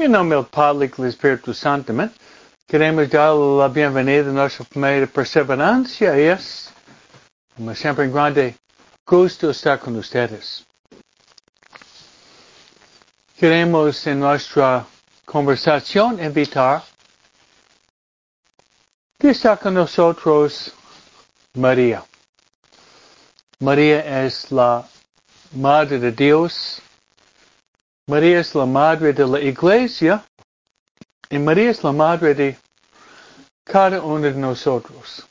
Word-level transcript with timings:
En 0.00 0.12
nombre 0.12 0.36
del 0.36 0.46
Padre 0.46 0.86
y 0.86 0.88
del 0.96 1.08
Espíritu 1.08 1.52
Santo, 1.52 1.90
amén. 1.90 2.12
Queremos 2.68 3.10
darle 3.10 3.58
la 3.58 3.66
bienvenida 3.66 4.30
a 4.30 4.32
nuestra 4.32 4.64
familia 4.64 5.00
de 5.00 5.06
perseverancia 5.08 6.16
es, 6.16 6.70
como 7.56 7.74
siempre, 7.74 8.06
un 8.06 8.12
grande 8.12 8.56
gusto 9.04 9.50
estar 9.50 9.80
con 9.80 9.96
ustedes. 9.96 10.64
Queremos 13.36 14.06
en 14.06 14.20
nuestra 14.20 14.86
conversación 15.24 16.22
invitar 16.22 16.84
que 19.18 19.30
está 19.30 19.56
con 19.56 19.74
nosotros 19.74 20.72
María. 21.54 22.04
María 23.58 24.24
es 24.24 24.52
la 24.52 24.86
Madre 25.56 25.98
de 25.98 26.12
Dios. 26.12 26.82
María 28.08 28.40
es 28.40 28.54
la 28.54 28.64
Madre 28.64 29.12
de 29.12 29.26
la 29.26 29.38
Iglesia. 29.38 30.24
Y 31.28 31.38
María 31.38 31.70
es 31.70 31.84
la 31.84 31.92
Madre 31.92 32.34
de 32.34 32.56
cada 33.64 34.00
uno 34.00 34.22
de 34.22 34.32
nosotros. 34.32 35.26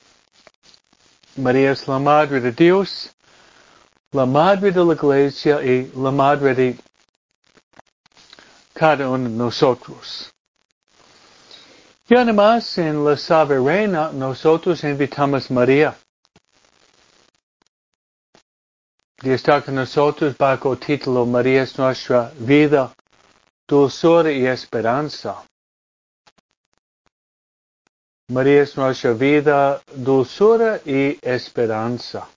María 1.35 1.71
es 1.71 1.88
la 1.88 1.98
Madre 1.98 2.40
de 2.40 2.52
Dios, 2.52 3.09
la 4.12 4.27
Madre 4.27 4.71
de 4.71 4.85
la 4.85 4.94
Iglesia 4.94 5.63
y 5.63 5.91
la 5.95 6.12
Madre 6.12 6.54
de 6.54 6.77
cada 8.76 9.09
uno 9.09 9.27
de 9.27 9.35
nosotros. 9.35 10.32
Y 12.07 12.13
además 12.13 12.77
en 12.77 13.04
la 13.04 13.18
Salve 13.18 13.59
Reina 13.59 14.12
nosotros 14.13 14.84
invitamos 14.84 15.49
a 15.49 15.54
María. 15.55 15.98
Y 19.23 19.32
está 19.32 19.63
con 19.63 19.76
nosotros 19.76 20.37
bajo 20.37 20.73
el 20.73 20.79
título 20.79 21.26
María 21.26 21.63
es 21.63 21.77
nuestra 21.77 22.32
vida, 22.37 22.93
dulzura 23.68 24.32
y 24.32 24.46
esperanza. 24.46 25.43
María 28.29 28.62
es 28.62 28.77
nuestra 28.77 29.13
vida, 29.13 29.82
dulzura 29.95 30.79
y 30.85 31.18
esperanza. 31.21 32.27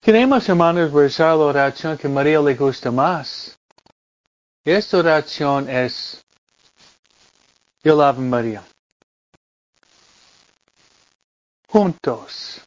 Queremos, 0.00 0.48
hermanos, 0.48 0.92
rezar 0.92 1.36
la 1.36 1.44
oración 1.44 1.96
que 1.96 2.08
María 2.08 2.40
le 2.40 2.54
gusta 2.54 2.90
más. 2.90 3.58
Esta 4.64 4.98
oración 4.98 5.68
es 5.68 6.24
el 7.82 8.00
Ave 8.00 8.20
María. 8.20 8.62
Juntos. 11.70 12.62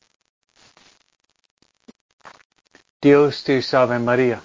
Dios 3.02 3.44
te 3.44 3.62
salve 3.64 3.98
María. 3.98 4.44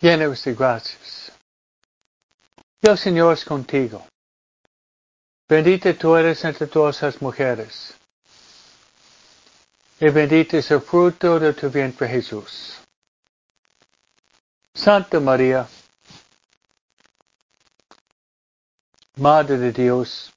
Llena 0.00 0.28
de 0.28 0.54
gracias. 0.54 1.32
El 2.82 2.98
Señor 2.98 3.32
es 3.32 3.44
contigo. 3.44 4.04
Bendita 5.48 5.94
tú 5.94 6.16
eres 6.16 6.44
entre 6.44 6.66
todas 6.66 7.00
las 7.02 7.22
mujeres. 7.22 7.94
Y 10.00 10.08
bendito 10.08 10.56
es 10.56 10.68
el 10.72 10.80
fruto 10.80 11.38
de 11.38 11.52
tu 11.52 11.70
vientre 11.70 12.08
Jesús. 12.08 12.80
Santa 14.74 15.20
María, 15.20 15.68
Madre 19.16 19.58
de 19.58 19.70
Dios, 19.70 20.33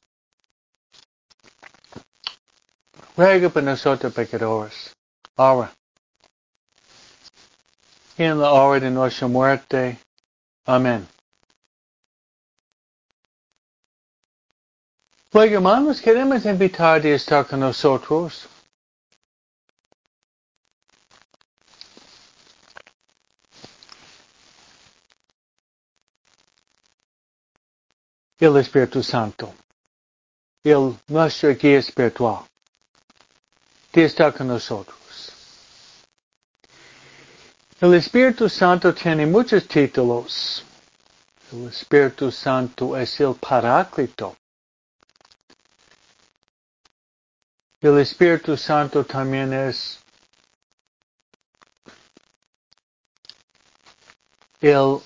ruega 3.17 3.49
por 3.49 3.63
nosotros 3.63 4.13
pecadores, 4.13 4.95
ahora 5.35 5.73
y 8.17 8.23
en 8.23 8.39
la 8.39 8.51
hora 8.51 8.79
de 8.79 8.89
nuestra 8.89 9.27
muerte. 9.27 9.99
Amén. 10.65 11.07
Luego, 15.31 15.55
hermanos, 15.55 16.01
queremos 16.01 16.45
invitar 16.45 17.05
a 17.05 17.09
estar 17.09 17.45
con 17.45 17.59
nosotros 17.59 18.47
el 28.39 28.57
Espíritu 28.57 29.03
Santo, 29.03 29.53
el 30.63 30.97
nuestro 31.07 31.55
guía 31.55 31.79
espiritual, 31.79 32.45
está 34.03 34.31
con 34.31 34.47
nosotros. 34.47 35.31
El 37.79 37.93
Espíritu 37.93 38.49
Santo 38.49 38.93
tiene 38.93 39.25
muchos 39.25 39.67
títulos. 39.67 40.63
El 41.51 41.67
Espíritu 41.69 42.31
Santo 42.31 42.97
es 42.97 43.19
el 43.19 43.35
Paráclito. 43.35 44.35
El 47.79 47.99
Espíritu 47.99 48.57
Santo 48.57 49.05
también 49.05 49.53
es 49.53 49.99
el 54.59 54.99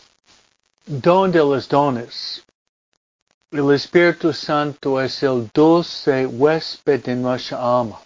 don 0.85 1.31
de 1.31 1.39
los 1.39 1.67
dones. 1.67 2.41
El 3.51 3.73
Espíritu 3.73 4.31
Santo 4.31 5.01
es 5.01 5.21
el 5.23 5.49
dulce 5.53 6.25
huésped 6.25 7.03
de 7.03 7.15
nuestra 7.15 7.57
alma. 7.57 8.01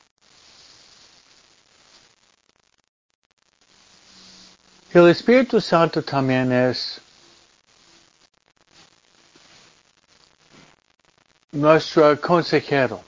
El 4.95 5.09
Espíritu 5.09 5.59
Santo 5.59 6.01
también 6.01 6.53
es 6.53 7.01
nuestro 11.51 12.15
consejero. 12.21 13.03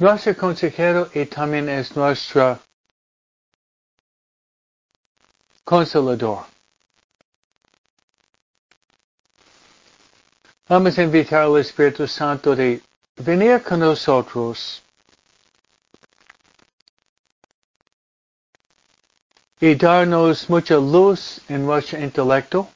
Nuestro 0.00 0.36
consejero 0.36 1.08
y 1.14 1.26
también 1.26 1.68
es 1.68 1.94
nuestro 1.94 2.58
consolador. 5.62 6.44
Vamos 10.68 10.98
a 10.98 11.02
invitar 11.04 11.42
al 11.42 11.56
Espíritu 11.58 12.08
Santo 12.08 12.56
de 12.56 12.82
venir 13.14 13.62
con 13.62 13.78
nosotros 13.78 14.83
y 19.60 19.74
darnos 19.76 20.48
mucha 20.50 20.76
luz 20.76 21.40
en 21.48 21.64
nuestro 21.64 22.00
intelecto 22.00 22.68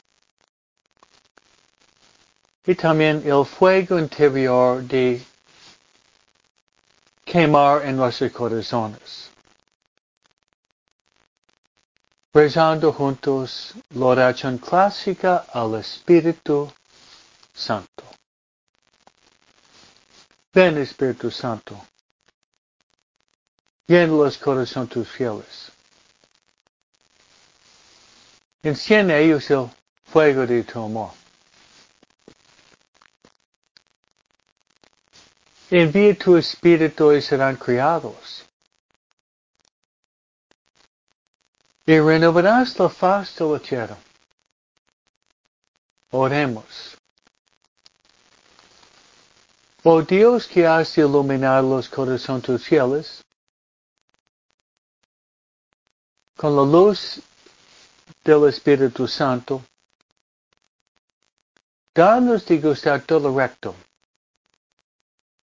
y 2.65 2.75
también 2.75 3.23
el 3.25 3.45
fuego 3.45 3.99
interior 3.99 4.83
de 4.83 5.25
quemar 7.25 7.85
en 7.85 7.97
nuestros 7.97 8.31
corazones. 8.33 9.31
Rezando 12.33 12.93
juntos 12.93 13.75
la 13.91 14.07
oración 14.07 14.59
clásica 14.59 15.47
al 15.53 15.77
Espíritu 15.77 16.71
Santo. 17.55 18.05
Ven 20.53 20.79
Espíritu 20.79 21.31
Santo, 21.31 21.75
llena 23.87 24.13
los 24.13 24.37
corazones 24.39 24.91
tus 24.91 25.09
fieles. 25.09 25.73
Enciende 28.69 29.19
ellos 29.19 29.51
el 29.51 29.71
fuego 30.05 30.47
de 30.47 30.63
tu 30.63 30.85
amor. 30.85 31.13
Envía 35.71 36.15
tu 36.15 36.37
espíritu 36.37 37.11
y 37.13 37.23
serán 37.23 37.57
criados. 37.57 38.45
Y 41.87 41.99
renovarás 41.99 42.79
la 42.79 42.91
faz 42.91 43.37
de 43.37 43.45
la 43.47 43.59
tierra. 43.59 43.97
Oremos. 46.11 46.99
Oh 49.83 50.03
Dios 50.03 50.47
que 50.47 50.67
has 50.67 50.99
iluminado 50.99 51.77
los 51.77 51.89
corazones 51.89 52.63
fieles, 52.63 53.25
con 56.37 56.55
la 56.55 56.65
luz 56.65 57.23
del 58.29 58.47
Espíritu 58.47 59.09
Santo, 59.09 59.63
danos 61.95 62.45
de 62.45 62.59
gustar 62.59 63.01
todo 63.01 63.35
recto, 63.35 63.75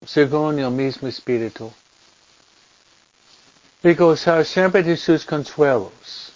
según 0.05 0.59
el 0.59 0.69
mismo 0.69 1.07
Espíritu, 1.07 1.73
y 3.81 3.95
gozar 3.95 4.45
siempre 4.45 4.83
de 4.83 4.95
sus 4.95 5.25
consuelos. 5.25 6.31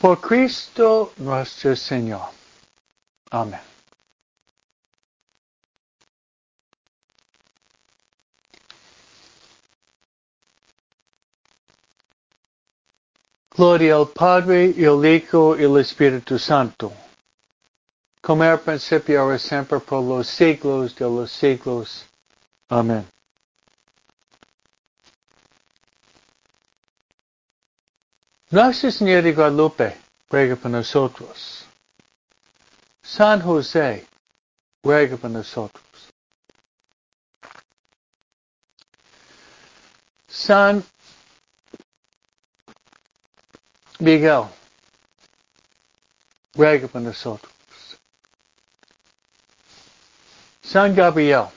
Por 0.00 0.20
Cristo 0.20 1.12
nuestro 1.18 1.76
Señor. 1.76 2.30
Amén. 3.30 3.77
Gloria 13.58 13.96
al 13.96 14.06
Padre, 14.06 14.72
y 14.76 14.84
al 14.84 15.04
Hijo, 15.04 15.58
y 15.58 15.64
al 15.64 15.80
Espíritu 15.80 16.38
Santo. 16.38 16.92
Como 18.20 18.44
era 18.44 18.56
principio, 18.56 19.20
ahora 19.20 19.36
siempre, 19.36 19.80
por 19.80 20.00
los 20.00 20.28
siglos 20.28 20.94
de 20.94 21.04
los 21.04 21.32
siglos. 21.32 22.06
Amén. 22.68 23.04
Nuestra 28.50 28.92
Señora 28.92 29.22
de 29.22 29.32
Guadalupe, 29.32 29.96
ruega 30.30 30.54
por 30.54 30.70
nosotros. 30.70 31.66
San 33.02 33.40
José, 33.40 34.06
ruega 34.84 35.16
por 35.16 35.30
nosotros. 35.30 35.82
San 40.28 40.84
Miguel, 44.00 44.48
ruega 46.54 46.86
por. 46.86 47.40
San 50.62 50.94
Gabriel, 50.94 51.50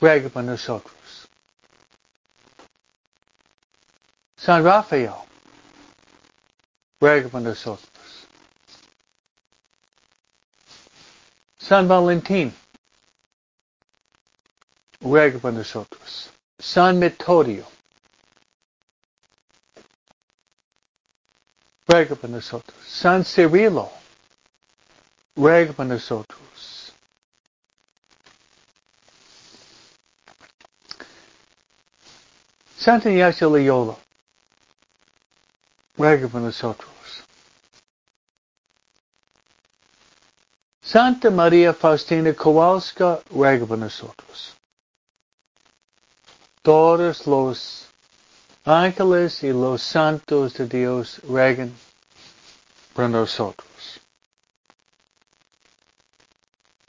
ruega 0.00 0.28
por. 0.28 0.82
San 4.36 4.64
Rafael, 4.64 5.14
ruega 7.00 7.28
por. 7.28 7.78
San 11.60 11.86
Valentín, 11.86 12.52
ruega 15.00 15.38
por. 15.38 15.54
San 16.58 16.98
Metodio, 16.98 17.64
ruega 21.88 22.14
por 22.14 22.28
nosotros. 22.28 22.76
San 22.86 23.24
Cirilo, 23.24 23.90
ruega 25.34 25.72
por 25.72 25.86
nosotros. 25.86 26.92
Santa 32.76 33.10
Ignacio 33.10 33.50
Loyola, 33.50 33.96
ruega 35.96 36.28
por 36.28 36.40
nosotros. 36.40 36.88
Santa 40.82 41.30
María 41.30 41.74
Faustina 41.74 42.32
Kowalska, 42.32 43.20
ruega 43.30 43.66
por 43.66 43.78
nosotros. 43.78 44.54
Todos 46.62 47.26
los 47.26 47.87
ángeles 48.68 49.42
y 49.42 49.48
los 49.48 49.82
santos 49.82 50.54
de 50.54 50.66
Dios 50.66 51.20
ruegan 51.24 51.72
por 52.92 53.08
nosotros. 53.08 54.00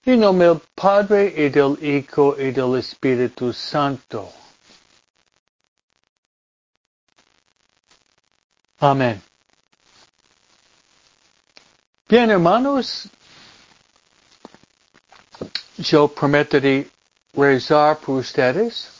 En 0.04 0.20
nombre 0.20 0.48
del 0.48 0.62
Padre 0.76 1.34
y 1.38 1.50
del 1.50 1.78
Hijo 1.82 2.36
y 2.38 2.52
del 2.52 2.78
Espíritu 2.78 3.54
Santo. 3.54 4.32
Amén. 8.80 9.22
Bien, 12.08 12.32
hermanos, 12.32 13.08
yo 15.78 16.08
prometeré 16.08 16.90
rezar 17.34 18.00
por 18.00 18.20
ustedes. 18.20 18.99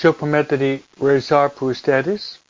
Yo 0.00 0.12
prometeré 0.12 0.82
rezar 1.00 1.50
por 1.50 1.72
ustedes. 1.72 2.40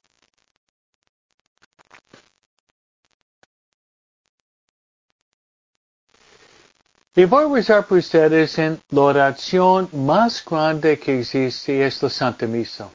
Y 7.16 7.24
voy 7.24 7.44
a 7.44 7.54
rezar 7.54 7.86
por 7.86 7.98
ustedes 7.98 8.58
en 8.58 8.80
la 8.90 9.00
oración 9.00 9.88
más 9.92 10.44
grande 10.44 10.98
que 10.98 11.20
existe, 11.20 11.86
es 11.86 12.02
la 12.02 12.10
Santa 12.10 12.46
Misa. 12.46 12.90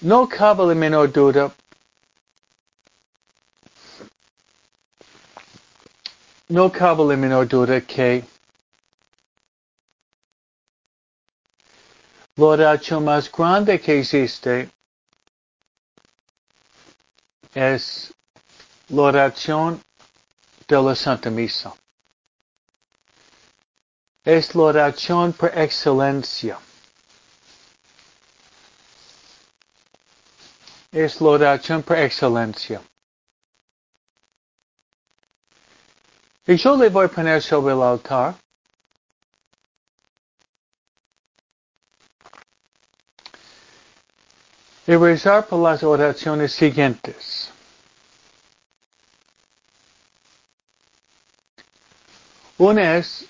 No 0.00 0.28
cabe 0.28 0.66
la 0.66 0.74
menor 0.74 1.12
duda. 1.12 1.54
No 6.48 6.72
cabe 6.72 7.04
la 7.04 7.16
menor 7.16 7.46
duda 7.46 7.80
que 7.80 8.24
oración 12.46 13.04
más 13.04 13.30
grande 13.30 13.80
que 13.80 14.00
existe 14.00 14.70
es 17.54 18.12
la 18.88 19.02
oración 19.02 19.82
de 20.68 20.82
la 20.82 20.94
Santa 20.94 21.30
Misa. 21.30 21.74
Es 24.24 24.54
la 24.54 24.62
oración 24.62 25.32
por 25.32 25.56
excelencia. 25.56 26.58
Es 30.92 31.20
la 31.20 31.28
oración 31.28 31.82
por 31.82 31.98
excelencia. 31.98 32.80
Y 36.46 36.56
yo 36.56 36.76
le 36.76 36.88
voy 36.88 37.06
a 37.06 37.08
poner 37.08 37.42
sobre 37.42 37.74
el 37.74 37.82
altar 37.82 38.34
y 44.90 44.96
rezar 44.96 45.46
por 45.46 45.60
las 45.60 45.84
oraciones 45.84 46.52
siguientes. 46.52 47.48
Una 52.58 52.96
es 52.96 53.24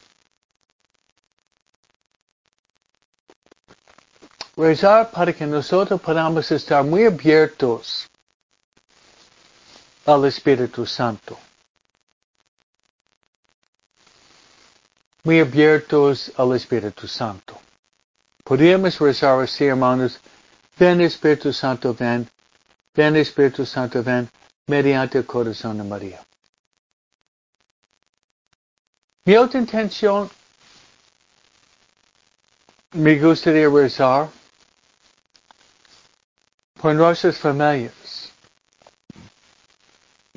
rezar 4.57 5.11
para 5.11 5.35
que 5.35 5.45
nosotros 5.45 6.01
podamos 6.01 6.51
estar 6.51 6.83
muy 6.83 7.05
abiertos 7.05 8.09
al 10.07 10.25
Espíritu 10.25 10.87
Santo. 10.87 11.39
Muy 15.25 15.41
abiertos 15.41 16.33
al 16.39 16.57
Espíritu 16.57 17.07
Santo. 17.07 17.61
Podríamos 18.45 18.99
rezar 18.99 19.39
así, 19.43 19.67
hermanos, 19.67 20.19
ven 20.81 21.03
Espíritu 21.03 21.53
Santo, 21.53 21.93
ven, 21.93 22.27
ven 22.95 23.15
Espíritu 23.15 23.67
Santo, 23.67 24.03
ven, 24.03 24.27
mediante 24.67 25.19
el 25.19 25.27
corazón 25.27 25.77
de 25.77 25.85
María. 25.85 26.27
Mi 29.27 29.37
otra 29.37 29.61
intención, 29.61 30.31
me 32.93 33.19
gustaría 33.19 33.69
rezar 33.69 34.31
por 36.81 36.95
nuestras 36.95 37.37
familias, 37.37 38.33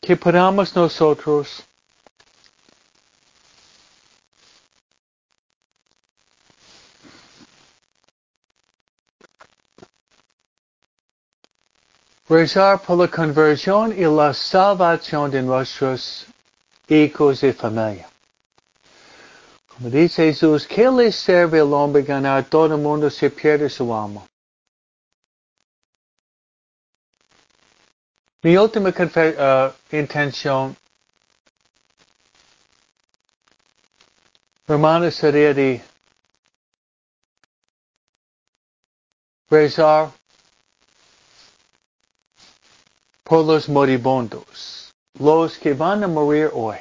que 0.02 0.18
podamos 0.18 0.76
nosotros 0.76 1.64
rezar 12.34 12.82
por 12.82 12.98
la 12.98 13.08
conversión 13.08 13.94
y 13.94 14.06
la 14.06 14.34
salvación 14.34 15.30
de 15.30 15.42
nuestros 15.44 16.26
hijos 16.88 17.44
y 17.44 17.54
familia. 17.54 18.10
Como 19.68 19.90
dice 19.90 20.26
Jesús, 20.26 20.66
¿qué 20.66 20.90
le 20.90 21.12
sirve 21.12 21.60
al 21.60 21.72
hombre 21.74 22.02
ganar 22.02 22.44
todo 22.46 22.76
el 22.76 22.82
mundo 22.82 23.10
si 23.10 23.30
pierde 23.30 23.70
su 23.70 23.94
alma? 23.94 24.26
Mi 28.42 28.58
última 28.58 28.90
uh, 28.90 29.96
intención, 29.96 30.76
hermano, 34.68 35.10
sería 35.12 35.54
de 35.54 35.82
rezar 39.50 40.12
por 43.24 43.46
los 43.46 43.68
moribundos, 43.70 44.92
los 45.20 45.58
que 45.58 45.74
van 45.74 46.04
a 46.04 46.08
morir 46.08 46.50
hoy. 46.54 46.78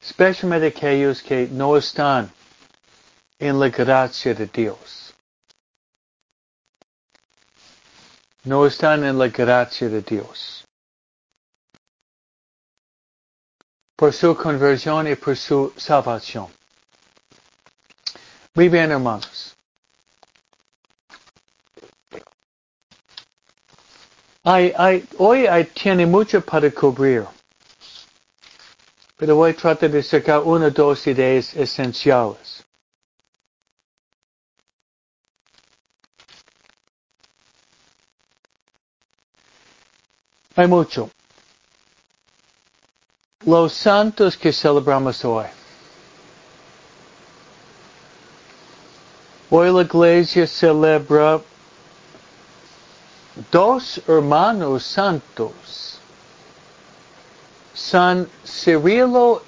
Especialmente 0.00 0.66
aquellos 0.68 1.22
que 1.22 1.48
no 1.48 1.76
están 1.76 2.30
en 3.38 3.58
la 3.58 3.68
gracia 3.68 4.34
de 4.34 4.46
Dios. 4.46 5.14
No 8.44 8.66
están 8.66 9.04
en 9.04 9.18
la 9.18 9.28
gracia 9.28 9.88
de 9.88 10.02
Dios. 10.02 10.64
por 13.96 14.12
su 14.12 14.36
conversión 14.36 15.08
y 15.08 15.14
por 15.14 15.36
su 15.36 15.72
salvación. 15.76 16.48
Muy 18.54 18.68
bien, 18.68 18.90
hermanos. 18.90 19.33
Hoy 24.44 25.46
hay, 25.46 25.64
tiene 25.64 26.06
mucho 26.06 26.40
para 26.40 26.70
cubrir, 26.70 27.24
pero 29.16 29.36
voy 29.36 29.52
a 29.52 29.56
tratar 29.56 29.90
de 29.90 30.02
sacar 30.02 30.40
una 30.40 30.66
o 30.66 30.70
dos 30.70 31.06
ideas 31.06 31.54
esenciales. 31.54 32.62
Hay 40.56 40.68
mucho. 40.68 41.10
Los 43.44 43.72
santos 43.72 44.36
que 44.36 44.52
celebramos 44.52 45.24
hoy. 45.24 45.46
Hoy 49.50 49.72
la 49.72 49.82
iglesia 49.82 50.46
celebra 50.46 51.40
dos 53.50 54.00
hermanos 54.06 54.84
santos, 54.84 55.98
San 57.74 58.28
Cirilo 58.44 59.42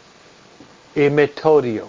y 0.95 1.09
Metodio. 1.11 1.89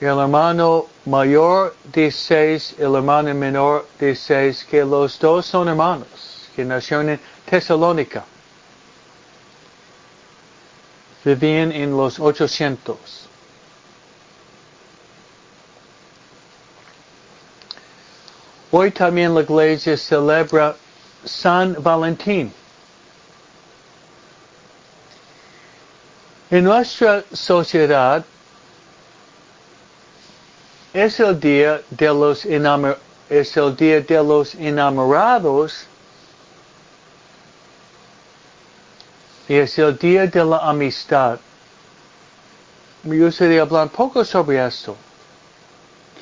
El 0.00 0.18
hermano 0.18 0.86
mayor 1.04 1.76
dice, 1.92 2.60
el 2.78 2.94
hermano 2.96 3.32
menor 3.34 3.86
dice 4.00 4.52
que 4.68 4.84
los 4.84 5.18
dos 5.20 5.46
son 5.46 5.68
hermanos, 5.68 6.48
que 6.56 6.64
nacieron 6.64 7.10
en 7.10 7.20
Tesalónica. 7.48 8.24
Vivían 11.24 11.70
en 11.70 11.96
los 11.96 12.18
800. 12.18 13.28
Hoy 18.74 18.90
también 18.90 19.34
la 19.34 19.42
iglesia 19.42 19.98
celebra 19.98 20.74
San 21.26 21.76
Valentín. 21.82 22.50
En 26.50 26.64
nuestra 26.64 27.22
sociedad 27.34 28.24
es 30.94 31.20
el 31.20 31.38
día 31.38 31.82
de 31.90 32.08
los 32.14 32.46
enamorados 34.54 35.86
y 39.48 39.54
es 39.54 39.78
el 39.78 39.98
día 39.98 40.26
de 40.26 40.44
la 40.46 40.56
amistad. 40.70 41.38
Me 43.02 43.18
gustaría 43.18 43.60
hablar 43.60 43.82
un 43.82 43.90
poco 43.90 44.24
sobre 44.24 44.66
esto. 44.66 44.96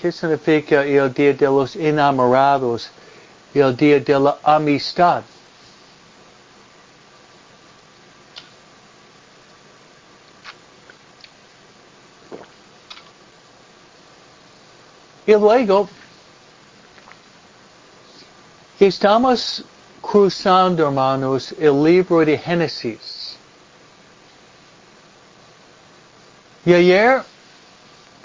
¿Qué 0.01 0.11
significa 0.11 0.83
el 0.83 1.13
día 1.13 1.35
de 1.35 1.47
los 1.47 1.77
enamorados 1.77 2.89
el 3.53 3.77
día 3.77 4.01
de 4.01 4.19
la 4.19 4.39
amistad? 4.43 5.23
Y 15.27 15.33
luego, 15.33 15.87
estamos 18.79 19.63
cruzando, 20.01 20.87
hermanos, 20.87 21.53
el 21.59 21.85
libro 21.85 22.25
de 22.25 22.39
Génesis. 22.39 23.37
Y 26.65 26.73
ayer 26.73 27.23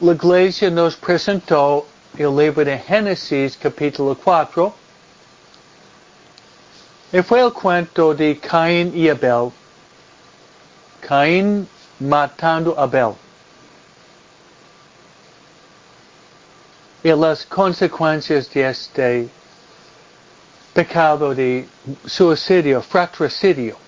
la 0.02 0.12
iglesia 0.12 0.70
nos 0.70 0.96
presentó 0.98 1.86
el 2.18 2.36
libro 2.36 2.66
de 2.66 2.78
Génesis 2.78 3.56
capítulo 3.56 4.18
4 4.22 4.74
y 7.14 7.22
fue 7.22 7.40
el 7.40 7.54
cuento 7.54 8.14
de 8.14 8.38
Caín 8.38 8.92
y 8.94 9.08
Abel. 9.08 9.54
Caín 11.00 11.66
matando 12.00 12.78
a 12.78 12.84
Abel. 12.84 13.16
Y 17.02 17.12
las 17.12 17.46
consecuencias 17.46 18.52
de 18.52 18.70
este 18.70 19.30
pecado 20.74 21.34
de 21.34 21.70
suicidio, 22.06 22.82
fratricidio. 22.82 23.85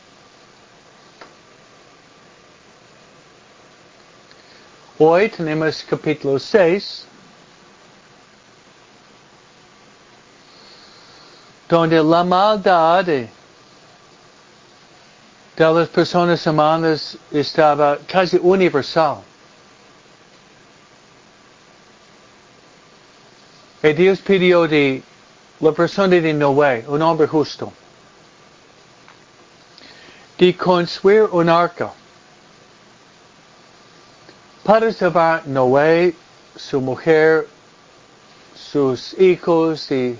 Hoy 4.99 5.29
tenemos 5.29 5.85
capítulo 5.87 6.39
6, 6.39 7.05
donde 11.69 12.03
la 12.03 12.23
maldad 12.23 13.05
de 13.05 13.29
las 15.55 15.87
personas 15.89 16.47
humanas 16.47 17.15
estaba 17.31 17.99
casi 18.07 18.39
universal. 18.41 19.19
Y 23.83 23.93
Dios 23.93 24.19
pidió 24.21 24.67
de 24.67 25.03
la 25.59 25.73
persona 25.73 26.15
de 26.15 26.33
Noé, 26.33 26.85
un 26.87 27.03
hombre 27.03 27.27
justo, 27.27 27.71
de 30.39 30.57
construir 30.57 31.29
un 31.31 31.49
arca 31.49 31.93
para 34.67 34.91
salvar 34.91 35.47
Noé, 35.47 36.13
su 36.57 36.81
mujer, 36.81 37.47
sus 38.53 39.17
hijos 39.17 39.89
y 39.89 40.19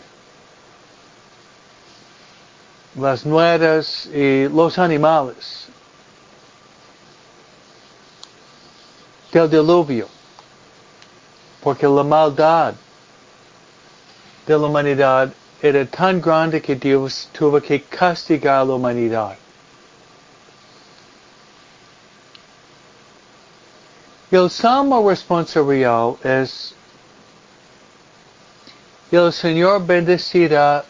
las 2.96 3.26
nueras 3.26 4.06
y 4.06 4.48
los 4.48 4.80
animales 4.80 5.68
del 9.34 9.50
diluvio, 9.50 10.08
porque 11.62 11.86
la 11.86 12.04
maldad 12.04 12.74
de 14.46 14.58
la 14.58 14.66
humanidad 14.66 15.30
era 15.62 15.86
tan 15.86 16.22
grande 16.22 16.62
que 16.62 16.76
Dios 16.76 17.28
tuvo 17.34 17.60
que 17.60 17.84
castigar 17.84 18.62
a 18.62 18.64
la 18.64 18.76
humanidad. 18.76 19.38
El 24.30 24.50
salmo 24.50 25.08
responsorial 25.08 26.18
es 26.22 26.74
el 29.10 29.32
Señor 29.32 29.86
bendecirá, 29.86 30.84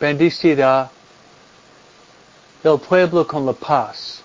bendecirá 0.00 0.90
el 2.64 2.78
pueblo 2.78 3.26
con 3.26 3.44
la 3.44 3.52
paz. 3.52 4.22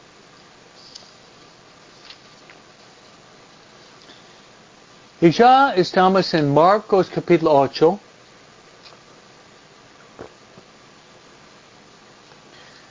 Y 5.20 5.29
ya 5.32 5.74
estamos 5.75 6.34
en 6.34 6.53
Marcos 6.53 7.10
capítulo 7.13 7.51
8. 7.51 8.00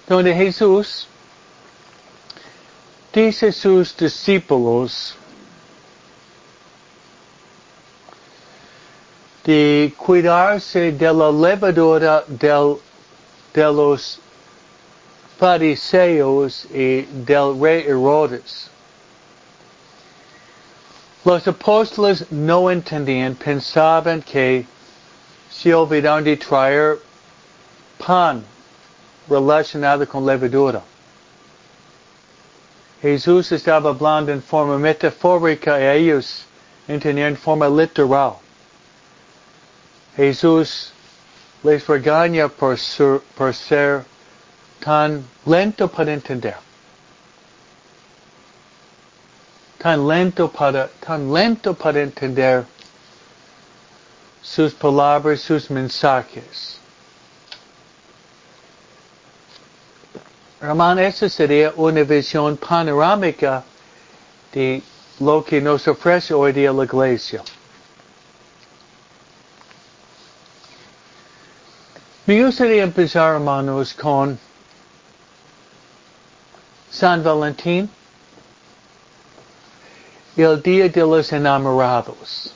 Donde 0.06 0.34
Jesús 0.34 1.06
dice 3.14 3.48
a 3.48 3.52
sus 3.52 3.96
discípulos, 3.96 5.16
de 9.44 9.92
cuidarse 9.96 10.92
de 10.92 11.12
la 11.12 11.30
levadura 11.30 12.24
del, 12.28 12.78
de 13.52 13.72
los 13.72 14.20
fariseos 15.38 16.66
y 16.66 17.02
del 17.02 17.58
rey 17.60 17.84
Herodes. 17.86 18.70
Los 21.24 21.46
apóstoles 21.46 22.30
no 22.30 22.70
entendían, 22.70 23.34
pensaban 23.34 24.22
que 24.22 24.66
se 25.50 25.74
olvidaron 25.74 26.24
de 26.24 26.36
traer 26.36 26.98
pan 27.98 28.44
relacionado 29.28 30.06
con 30.06 30.26
levadura. 30.26 30.82
Jesús 33.00 33.50
estaba 33.50 33.90
hablando 33.90 34.32
en 34.32 34.40
forma 34.42 34.78
metafórica 34.78 35.80
y 35.80 36.02
ellos 36.02 36.44
entendían 36.86 37.30
en 37.30 37.36
forma 37.36 37.68
literal. 37.68 38.41
Jesús 40.16 40.92
les 41.62 41.86
regaña 41.86 42.48
por 42.48 42.76
ser, 42.78 44.04
tan 44.80 45.24
lento 45.46 45.88
para 45.88 46.12
entender. 46.12 46.56
Tan 49.78 50.06
lento 50.06 50.48
para, 50.48 50.88
tan 51.00 51.32
lento 51.32 51.74
para 51.74 52.02
entender 52.02 52.64
sus 54.42 54.74
palabras, 54.74 55.40
sus 55.40 55.70
mensajes. 55.70 56.78
Hermano, 60.60 61.00
esa 61.00 61.28
sería 61.28 61.72
una 61.74 62.04
visión 62.04 62.56
panorámica 62.56 63.64
de 64.52 64.82
lo 65.18 65.44
que 65.44 65.60
nos 65.60 65.88
ofrece 65.88 66.34
hoy 66.34 66.52
día 66.52 66.72
la 66.72 66.84
iglesia. 66.84 67.42
Me 72.24 72.40
gustaría 72.44 72.84
empezar, 72.84 73.34
hermanos, 73.34 73.92
con 73.94 74.38
San 76.88 77.24
Valentín, 77.24 77.90
el 80.36 80.62
Día 80.62 80.88
de 80.88 81.00
los 81.00 81.32
Enamorados. 81.32 82.54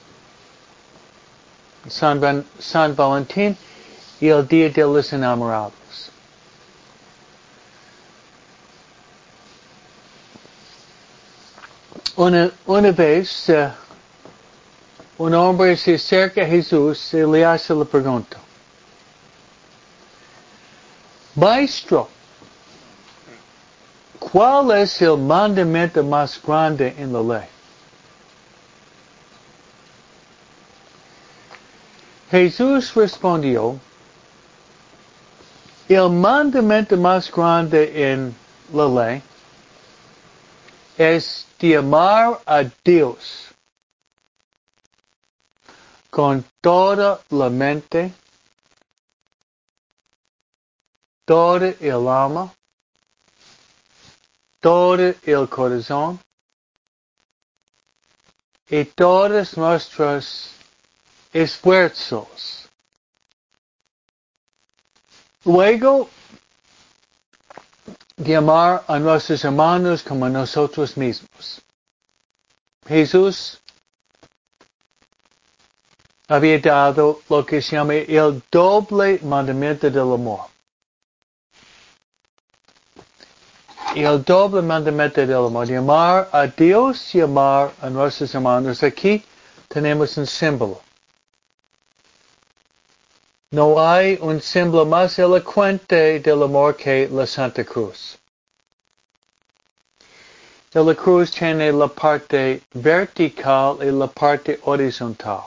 San, 1.89 2.45
San 2.61 2.95
Valentín 2.95 3.57
y 4.21 4.29
el 4.29 4.47
Día 4.47 4.71
de 4.71 4.83
los 4.83 5.13
Enamorados. 5.13 5.73
Una, 12.15 12.53
una 12.67 12.93
vez 12.93 13.49
uh, 13.49 13.71
un 15.19 15.35
hombre 15.35 15.77
se 15.77 15.97
acerca 15.97 16.43
a 16.43 16.47
Jesús 16.47 17.13
y 17.13 17.27
le 17.27 17.45
hace 17.45 17.75
la 17.75 17.85
pregunta. 17.85 18.46
Maestro, 21.37 22.09
¿cuál 24.19 24.71
es 24.71 25.03
el 25.03 25.19
mandamiento 25.19 26.03
más 26.03 26.41
grande 26.43 26.95
en 26.97 27.13
la 27.13 27.21
ley? 27.21 27.49
Jesús 32.31 32.95
respondió, 32.95 33.79
el 35.89 36.11
mandamiento 36.11 36.97
más 36.97 37.31
grande 37.31 38.13
en 38.13 38.35
la 38.73 38.89
ley 38.89 39.23
es 40.97 41.47
de 41.59 41.77
amar 41.77 42.41
a 42.47 42.65
Dios 42.83 43.49
con 46.09 46.43
toda 46.63 47.21
la 47.29 47.51
mente, 47.51 48.11
todo 51.27 51.67
el 51.67 52.09
alma, 52.09 52.55
todo 54.61 55.13
el 55.25 55.49
corazón 55.49 56.19
y 58.71 58.85
todos 58.85 59.57
nuestros 59.57 60.51
esfuerzos. 61.33 62.69
Luego, 65.45 66.09
de 68.17 68.35
amar 68.37 68.85
a 68.89 68.99
nuestros 68.99 69.45
hermanos 69.45 70.03
como 70.03 70.27
a 70.27 70.31
nosotros 70.31 70.97
mismos. 70.97 71.61
Jesús 72.87 73.61
había 76.29 76.59
dado 76.61 77.21
lo 77.29 77.45
que 77.45 77.61
se 77.61 77.77
llama 77.77 77.95
el 77.95 78.43
doble 78.51 79.21
mandamiento 79.23 79.91
del 79.91 80.15
amor. 80.15 80.56
El 83.97 84.23
doble 84.23 84.61
mandamiento 84.61 85.23
del 85.23 85.47
amor, 85.47 85.67
de 85.67 85.75
amar 85.79 86.29
a 86.31 86.47
Dios 86.47 87.15
y 87.15 87.23
amar 87.23 87.73
a 87.81 87.89
nuestros 87.89 88.35
hermanos. 88.35 88.83
Aquí 88.83 89.25
tenemos 89.69 90.19
un 90.19 90.27
símbolo. 90.27 90.83
No 93.53 93.81
hay 93.81 94.19
un 94.21 94.43
símbolo 94.43 94.85
más 94.85 95.19
elocuente 95.19 96.21
del 96.21 96.43
amor 96.43 96.77
que 96.77 97.09
la 97.11 97.27
Santa 97.27 97.65
Cruz. 97.65 98.19
La 100.75 100.95
cruz 100.95 101.31
tiene 101.31 101.73
la 101.73 101.89
parte 101.89 102.61
vertical 102.75 103.79
y 103.81 103.91
la 103.91 104.09
parte 104.09 104.61
horizontal. 104.65 105.41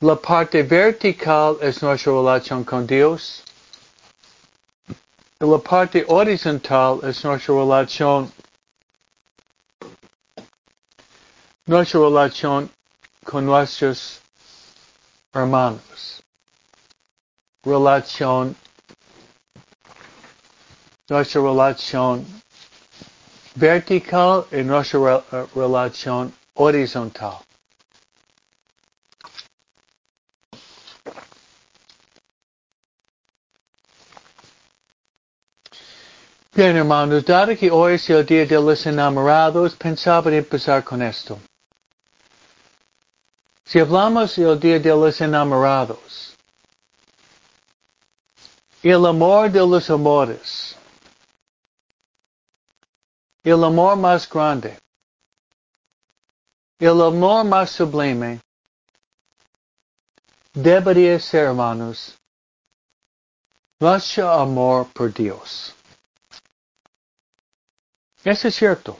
La 0.00 0.16
parte 0.16 0.62
vertical 0.62 1.58
es 1.60 1.82
nuestra 1.82 2.12
relación 2.12 2.64
con 2.64 2.86
Dios. 2.86 3.43
La 5.40 5.58
parte 5.58 6.04
horizontal 6.06 7.00
es 7.02 7.24
nuestra 7.24 7.54
relación, 7.54 8.32
nuestra 11.66 12.00
relación 12.00 12.70
con 13.24 13.44
nuestros 13.44 14.20
hermanos. 15.32 16.22
Relación, 17.64 18.54
nuestra 21.08 21.40
relación 21.40 22.24
vertical 23.56 24.46
y 24.52 24.62
nuestra 24.62 25.24
relación 25.54 26.32
horizontal. 26.54 27.43
Bien, 36.56 36.76
hermanos, 36.76 37.24
dado 37.24 37.56
que 37.56 37.68
hoy 37.68 37.94
es 37.94 38.08
el 38.10 38.24
día 38.24 38.46
de 38.46 38.54
los 38.54 38.86
enamorados, 38.86 39.74
pensaba 39.74 40.30
en 40.30 40.36
empezar 40.36 40.84
con 40.84 41.02
esto. 41.02 41.36
Si 43.64 43.80
hablamos 43.80 44.36
del 44.36 44.60
día 44.60 44.78
de 44.78 44.90
los 44.90 45.20
enamorados, 45.20 46.36
el 48.84 49.04
amor 49.04 49.50
de 49.50 49.66
los 49.66 49.90
amores, 49.90 50.76
el 53.42 53.64
amor 53.64 53.96
más 53.96 54.28
grande, 54.28 54.78
el 56.78 57.02
amor 57.02 57.44
más 57.46 57.70
sublime, 57.72 58.40
debería 60.52 61.18
ser, 61.18 61.46
hermanos, 61.46 62.16
nuestro 63.80 64.30
amor 64.30 64.86
por 64.92 65.12
Dios. 65.12 65.74
Eso 68.24 68.48
es 68.48 68.54
cierto. 68.54 68.98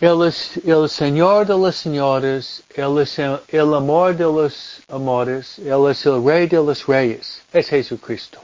Él 0.00 0.22
es 0.28 0.58
el 0.58 0.88
Señor 0.88 1.46
de 1.46 1.54
los 1.54 1.74
señores, 1.74 2.62
Él 2.76 2.98
es 3.00 3.18
el, 3.18 3.74
amor 3.74 4.16
de 4.16 4.24
los 4.24 4.80
amores, 4.88 5.58
Él 5.58 5.90
es 5.90 6.06
el 6.06 6.22
Rey 6.22 6.46
de 6.46 6.58
los 6.58 6.86
reyes, 6.86 7.42
es 7.52 7.68
Jesucristo. 7.68 8.40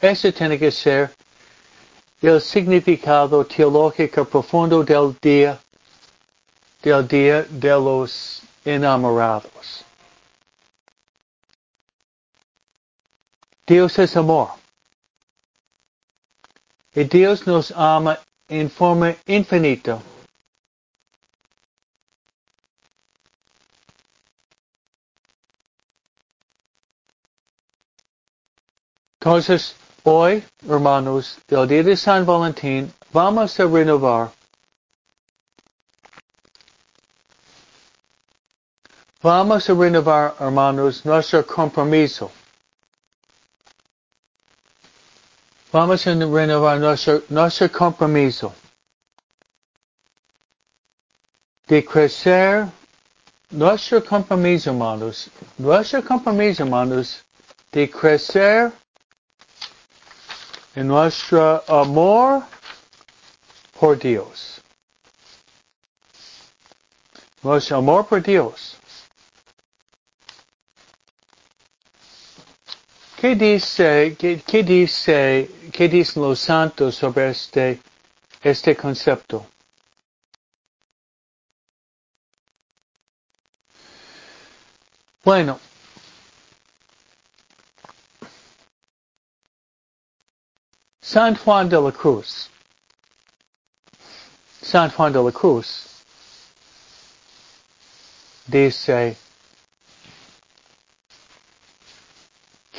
Ese 0.00 0.32
tiene 0.32 0.58
que 0.58 0.72
ser 0.72 1.14
el 2.20 2.40
significado 2.40 3.44
teológico 3.44 4.24
profundo 4.24 4.82
del 4.82 5.16
día, 5.22 5.60
del 6.82 7.06
día 7.06 7.42
de 7.42 7.70
los 7.70 8.42
enamorados. 8.64 9.84
Dios 13.66 13.96
es 14.00 14.16
amor. 14.16 14.59
Y 16.94 17.04
Dios 17.04 17.46
nos 17.46 17.70
ama 17.70 18.18
en 18.48 18.68
forma 18.68 19.14
infinita. 19.26 20.00
Entonces, 29.20 29.76
hoy, 30.02 30.42
hermanos, 30.68 31.38
del 31.46 31.68
día 31.68 31.82
de 31.82 31.96
San 31.96 32.24
Valentín, 32.24 32.92
vamos 33.12 33.60
a 33.60 33.66
renovar 33.66 34.32
Vamos 39.22 39.68
a 39.68 39.74
renovar, 39.74 40.34
hermanos, 40.40 41.04
nuestro 41.04 41.44
compromiso 41.46 42.32
Vamos 45.72 46.04
a 46.06 46.10
renovar 46.14 46.80
nuestro, 46.80 47.22
nuestro 47.28 47.70
compromiso 47.70 48.52
de 51.68 51.84
crecer 51.84 52.66
nuestro 53.50 54.04
compromiso, 54.04 54.70
hermanos, 54.70 55.30
nuestro 55.58 56.02
compromiso, 56.02 56.64
hermanos, 56.64 57.24
de 57.70 57.88
crecer 57.88 58.72
en 60.74 60.88
nuestro 60.88 61.62
amor 61.68 62.44
por 63.78 63.96
Dios. 63.96 64.60
Nuestro 67.42 67.76
amor 67.78 68.06
por 68.06 68.20
Dios. 68.20 68.76
¿Qué 73.20 73.34
dice, 73.36 74.16
qué, 74.18 74.40
qué 74.40 74.62
dice, 74.62 75.50
qué 75.70 75.90
dicen 75.90 76.22
los 76.22 76.40
santos 76.40 76.94
sobre 76.94 77.28
este, 77.28 77.78
este 78.42 78.74
concepto? 78.74 79.46
Bueno, 85.22 85.60
San 91.02 91.36
Juan 91.36 91.68
de 91.68 91.78
la 91.78 91.92
Cruz. 91.92 92.48
San 94.62 94.90
Juan 94.92 95.12
de 95.12 95.22
la 95.22 95.30
Cruz 95.30 96.02
dice 98.46 99.18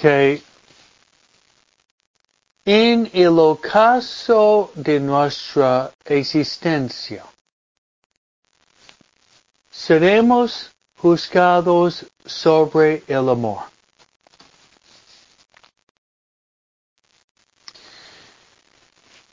que 0.02 0.42
en 2.66 3.08
el 3.14 3.38
ocaso 3.38 4.72
de 4.74 5.00
nuestra 5.00 5.94
existencia 6.06 7.24
seremos 9.70 10.72
juzgados 10.98 12.04
sobre 12.26 13.04
el 13.08 13.30
amor. 13.30 13.66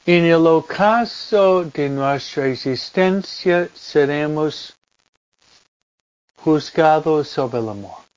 En 0.04 0.24
el 0.26 0.46
ocaso 0.46 1.64
de 1.64 1.88
nuestra 1.88 2.46
existencia 2.46 3.70
seremos 3.74 4.74
juzgados 6.36 7.28
sobre 7.28 7.58
el 7.58 7.68
amor. 7.70 8.07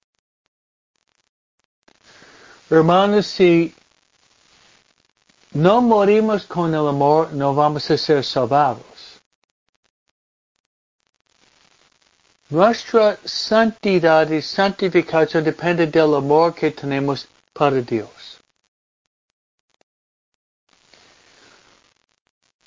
Hermanos, 2.72 3.28
si 3.28 3.76
no 5.52 5.82
morimos 5.82 6.46
con 6.46 6.74
el 6.74 6.88
amor, 6.88 7.34
no 7.34 7.54
vamos 7.54 7.92
a 7.92 7.98
ser 7.98 8.24
salvados. 8.24 9.20
Nuestra 12.50 13.18
santidad 13.26 14.30
y 14.30 14.42
santificación 14.42 15.44
depende 15.44 15.86
del 15.86 16.16
amor 16.16 16.56
que 16.56 16.72
tenemos 16.72 17.28
para 17.52 17.82
Dios. 17.82 18.40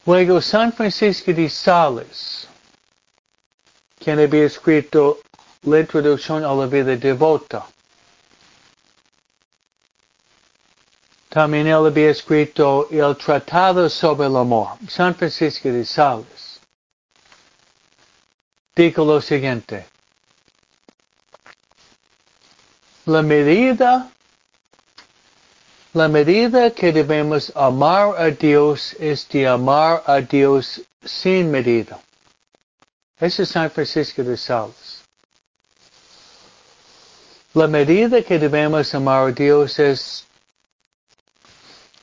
Luego 0.05 0.43
San 0.43 0.71
Francisco 0.71 1.33
de 1.33 1.49
Sales, 1.49 2.47
quien 3.99 4.19
había 4.21 4.45
escrito 4.45 5.21
la 5.63 5.81
introducción 5.81 6.45
a 6.45 6.53
la 6.53 6.67
vida 6.67 6.95
devota. 6.95 7.67
También 11.35 11.67
él 11.67 11.85
había 11.87 12.11
escrito 12.11 12.87
el 12.93 13.17
Tratado 13.17 13.91
sobre 13.91 14.29
el 14.29 14.37
Amor, 14.37 14.69
San 14.89 15.17
Francisco 15.17 15.69
de 15.69 15.85
Sales. 15.85 16.61
Dijo 18.77 19.05
lo 19.05 19.21
siguiente. 19.21 19.85
La 23.07 23.21
medida, 23.23 24.13
la 25.93 26.07
medida 26.07 26.71
que 26.71 26.93
debemos 26.93 27.51
amar 27.57 28.15
a 28.17 28.31
Dios 28.31 28.95
es 29.01 29.29
de 29.29 29.49
amar 29.49 30.05
a 30.07 30.21
Dios 30.21 30.83
sin 31.05 31.51
medida. 31.51 31.99
Ese 33.19 33.43
es 33.43 33.49
San 33.49 33.73
Francisco 33.73 34.23
de 34.23 34.37
Sales. 34.37 35.03
La 37.55 37.67
medida 37.67 38.23
que 38.23 38.39
debemos 38.39 38.95
amar 38.95 39.31
a 39.31 39.33
Dios 39.33 39.81
es, 39.81 40.25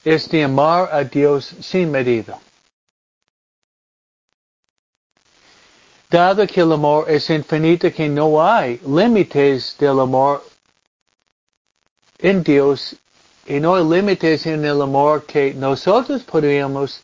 es 0.04 0.30
de 0.30 0.44
amar 0.44 0.90
a 0.92 1.04
Dios 1.04 1.56
sin 1.62 1.92
medida. 1.92 2.40
Dado 6.10 6.46
que 6.46 6.60
el 6.60 6.74
amor 6.74 7.10
es 7.10 7.30
infinito, 7.30 7.92
que 7.92 8.10
no 8.10 8.44
hay 8.44 8.80
límites 8.86 9.78
del 9.78 10.00
amor 10.00 10.44
en 12.20 12.44
Dios 12.44 12.96
y 13.46 13.60
no 13.60 13.76
hay 13.76 13.84
límites 13.84 14.46
en 14.46 14.66
el 14.66 14.82
amor 14.82 15.26
que 15.26 15.54
nosotros 15.54 16.24
podríamos 16.24 17.02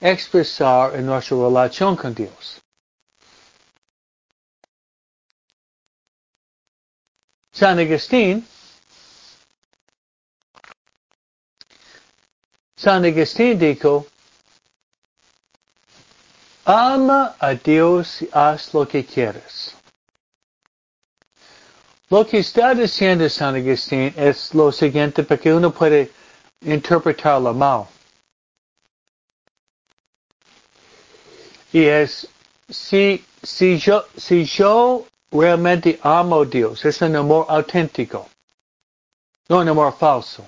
expresar 0.00 0.94
en 0.94 1.06
nuestra 1.06 1.36
relación 1.36 1.96
con 1.96 2.14
Dios. 2.14 2.60
San 7.52 7.78
Agustín, 7.78 8.46
San 12.84 13.02
Agustín 13.02 13.58
dijo, 13.58 14.04
ama 16.66 17.34
a 17.38 17.54
Dios 17.54 18.20
y 18.20 18.28
haz 18.30 18.74
lo 18.74 18.86
que 18.86 19.02
quieres. 19.06 19.74
Lo 22.10 22.26
que 22.26 22.40
está 22.40 22.74
diciendo 22.74 23.26
San 23.30 23.54
Agustín 23.54 24.12
es 24.18 24.52
lo 24.52 24.70
siguiente, 24.70 25.22
porque 25.22 25.50
uno 25.54 25.70
puede 25.70 26.12
interpretarlo 26.60 27.54
mal. 27.54 27.86
Y 31.72 31.84
es, 31.84 32.28
si, 32.68 33.24
yo, 33.78 34.04
si 34.14 34.44
yo 34.44 35.06
realmente 35.30 35.98
amo 36.02 36.42
a 36.42 36.44
Dios, 36.44 36.84
es 36.84 37.00
un 37.00 37.16
amor 37.16 37.46
auténtico, 37.48 38.28
no 39.48 39.60
un 39.60 39.68
amor 39.70 39.96
falso. 39.96 40.46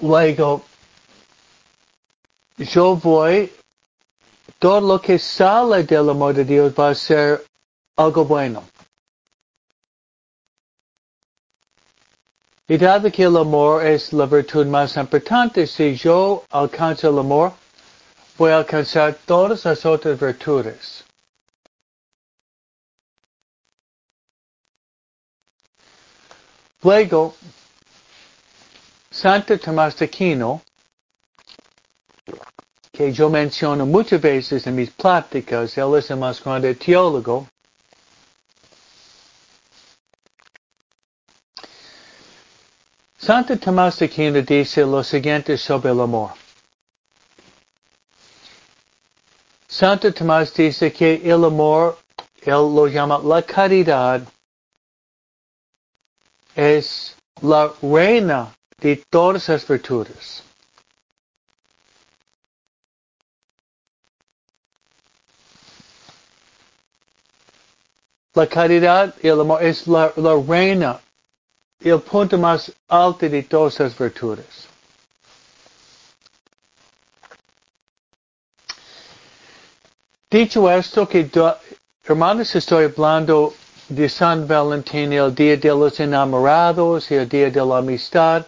Luego, 0.00 0.62
yo 2.58 2.96
voy, 2.96 3.52
todo 4.58 4.80
lo 4.80 5.00
que 5.00 5.18
sale 5.18 5.84
del 5.84 6.10
amor 6.10 6.34
de 6.34 6.44
Dios 6.44 6.72
va 6.72 6.90
a 6.90 6.94
ser 6.94 7.44
algo 7.96 8.24
bueno. 8.24 8.64
Y 12.68 12.78
dado 12.78 13.12
que 13.12 13.22
el 13.22 13.36
amor 13.36 13.84
es 13.86 14.12
la 14.12 14.26
virtud 14.26 14.66
más 14.66 14.96
importante, 14.96 15.66
si 15.66 15.94
yo 15.94 16.42
alcanzo 16.50 17.10
el 17.10 17.18
amor, 17.18 17.52
voy 18.36 18.50
a 18.50 18.56
alcanzar 18.58 19.14
todas 19.24 19.64
las 19.64 19.86
otras 19.86 20.18
virtudes. 20.18 21.04
Luego, 26.82 27.34
Santo 29.16 29.58
Tomás 29.58 29.96
de 29.96 30.04
Aquino, 30.04 30.60
que 32.92 33.10
yo 33.10 33.30
menciono 33.30 33.86
muchas 33.86 34.20
veces 34.20 34.66
en 34.66 34.74
mis 34.74 34.90
pláticas, 34.90 35.78
él 35.78 35.96
es 35.96 36.10
el 36.10 36.18
más 36.18 36.44
grande 36.44 36.74
teólogo, 36.74 37.48
Santo 43.16 43.58
Tomás 43.58 43.98
de 43.98 44.04
Aquino 44.04 44.42
dice 44.42 44.82
lo 44.82 45.02
siguiente 45.02 45.56
sobre 45.56 45.92
el 45.92 46.00
amor. 46.02 46.32
Santo 49.66 50.12
Tomás 50.12 50.52
dice 50.52 50.92
que 50.92 51.22
el 51.24 51.42
amor, 51.42 51.98
él 52.42 52.52
lo 52.52 52.86
llama 52.86 53.18
la 53.24 53.40
caridad, 53.40 54.28
es 56.54 57.16
la 57.40 57.72
reina 57.80 58.52
de 58.78 58.96
todas 59.10 59.48
las 59.48 59.66
virtudes. 59.66 60.42
La 68.34 68.46
caridad 68.46 69.14
y 69.22 69.28
el 69.28 69.40
amor 69.40 69.64
es 69.64 69.86
la, 69.86 70.12
reina, 70.46 71.00
el 71.80 72.00
punto 72.00 72.36
más 72.36 72.70
alto 72.86 73.26
de 73.28 73.42
todas 73.44 73.80
las 73.80 73.98
virtudes. 73.98 74.68
Dicho 80.30 80.70
esto, 80.70 81.08
que 81.08 81.30
hermanos, 82.04 82.54
estoy 82.54 82.84
hablando 82.84 83.54
de 83.88 84.06
San 84.08 84.46
Valentín, 84.46 85.14
el 85.14 85.34
día 85.34 85.56
de 85.56 85.68
los 85.70 85.98
enamorados, 85.98 87.10
el 87.10 87.26
día 87.26 87.50
de 87.50 87.64
la 87.64 87.78
amistad. 87.78 88.44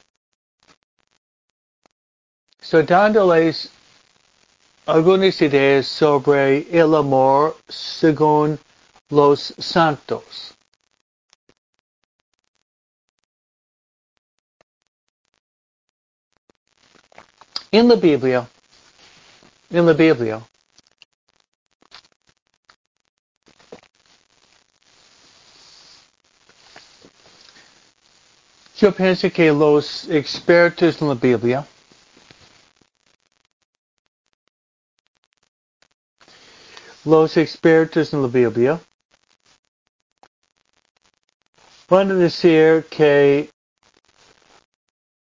Estoy 2.69 2.83
dándoles 2.83 3.71
algunas 4.85 5.41
ideas 5.41 5.87
sobre 5.87 6.69
el 6.71 6.95
amor 6.95 7.57
según 7.67 8.61
los 9.09 9.55
santos. 9.57 10.53
En 17.73 17.89
la 17.89 17.95
Biblia, 17.95 18.47
en 19.71 19.87
la 19.87 19.95
Biblia, 19.95 20.47
Yo 28.77 28.93
pienso 28.93 29.33
que 29.33 29.51
los 29.51 30.07
expertos 30.11 31.01
en 31.01 31.09
la 31.09 31.15
Biblia 31.15 31.67
los 37.09 37.39
expertos 37.39 38.13
en 38.13 38.21
la 38.21 38.29
Biblia. 38.29 38.79
Van 41.89 42.11
a 42.11 42.15
decir 42.15 42.85
que 42.91 43.49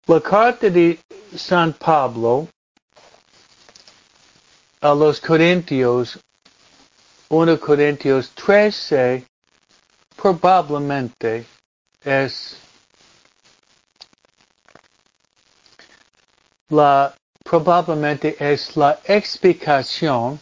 La 0.07 0.21
carta 0.21 0.69
de 0.69 0.99
San 1.35 1.73
Pablo 1.73 2.47
a 4.83 4.95
los 4.95 5.19
Corintios, 5.21 6.19
1 7.31 7.59
Corintios 7.59 8.31
13, 8.35 9.25
probablemente 10.15 11.47
es 12.05 12.59
la 16.69 17.15
probablemente 17.45 18.37
es 18.39 18.77
la 18.77 18.99
explicación 19.05 20.39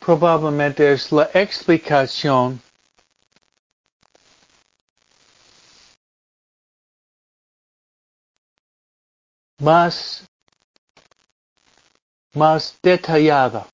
probablemente 0.00 0.92
es 0.92 1.12
la 1.12 1.30
explicación 1.34 2.60
más 9.58 10.26
más 12.34 12.78
detallada. 12.82 13.66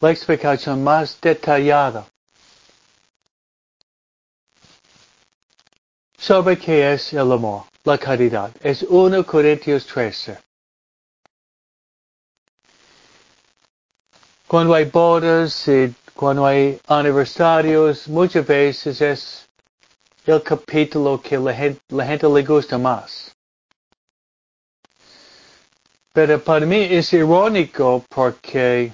La 0.00 0.10
explicación 0.10 0.84
más 0.84 1.18
detallada 1.20 2.06
sobre 6.18 6.58
qué 6.58 6.92
es 6.92 7.12
el 7.12 7.32
amor, 7.32 7.64
la 7.84 7.96
caridad. 7.96 8.50
Es 8.60 8.82
1 8.82 9.24
Corintios 9.24 9.86
13. 9.86 10.45
Cuando 14.48 14.74
hay 14.74 14.84
bodas 14.84 15.66
y 15.66 15.92
cuando 16.14 16.46
hay 16.46 16.80
aniversarios, 16.86 18.06
muchas 18.06 18.46
veces 18.46 19.00
es 19.00 19.48
el 20.24 20.40
capítulo 20.40 21.20
que 21.20 21.36
la 21.36 21.52
gente, 21.52 21.80
la 21.88 22.06
gente 22.06 22.28
le 22.28 22.44
gusta 22.44 22.78
más. 22.78 23.34
Pero 26.12 26.42
para 26.42 26.64
mí 26.64 26.76
es 26.76 27.12
irónico 27.12 28.04
porque 28.08 28.92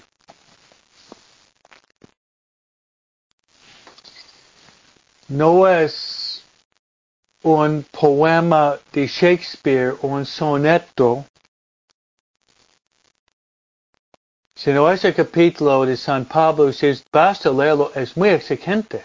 no 5.29 5.69
es 5.69 6.43
un 7.43 7.85
poema 7.91 8.79
de 8.93 9.07
Shakespeare 9.07 9.97
un 10.01 10.25
soneto 10.25 11.27
Si 14.62 14.70
no 14.72 14.88
ese 14.88 15.12
capítulo 15.12 15.85
de 15.85 15.96
San 15.96 16.25
Pablo, 16.25 16.72
si 16.72 16.87
basta 17.11 17.51
leerlo, 17.51 17.90
es 17.96 18.16
muy 18.16 18.29
exigente. 18.29 19.05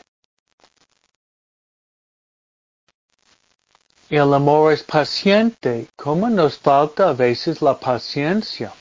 El 4.08 4.36
amor 4.36 4.74
es 4.74 4.84
paciente, 4.84 5.88
como 5.96 6.30
nos 6.30 6.60
falta 6.60 7.10
a 7.10 7.14
veces 7.14 7.60
la 7.64 7.74
paciencia. 7.80 8.72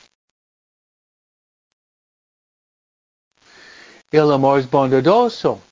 El 4.10 4.30
amor 4.30 4.60
es 4.60 4.70
bondadoso. 4.70 5.62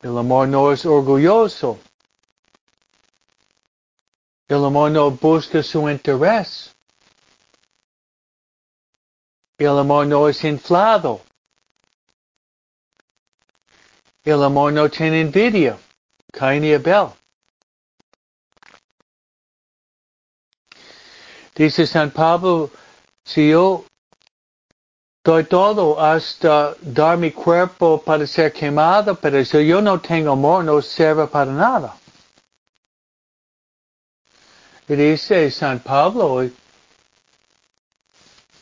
El 0.00 0.16
amor 0.16 0.48
no 0.48 0.72
es 0.72 0.86
orgulloso. 0.86 1.78
El 4.48 4.64
amor 4.64 4.90
no 4.90 5.10
busca 5.10 5.62
su 5.62 5.86
interés. 5.90 6.74
El 9.62 9.78
amor 9.78 10.06
no 10.06 10.28
es 10.28 10.42
inflado. 10.44 11.20
El 14.24 14.42
amor 14.42 14.72
no 14.72 14.88
tiene 14.88 15.20
envidia. 15.20 15.78
Cain 16.32 16.64
y 16.64 16.72
Abel. 16.72 17.08
Dice 21.54 21.86
San 21.86 22.10
Pablo, 22.10 22.70
si 23.24 23.50
yo 23.50 23.84
doy 25.22 25.44
todo 25.44 26.00
hasta 26.00 26.74
dar 26.80 27.18
mi 27.18 27.30
cuerpo 27.30 28.02
para 28.02 28.26
ser 28.26 28.52
quemado, 28.52 29.14
pero 29.14 29.44
si 29.44 29.66
yo 29.66 29.82
no 29.82 30.00
tengo 30.00 30.32
amor, 30.32 30.64
no 30.64 30.80
sirve 30.80 31.26
para 31.26 31.52
nada. 31.52 31.96
Y 34.88 34.96
dice 34.96 35.50
San 35.50 35.78
Pablo, 35.80 36.48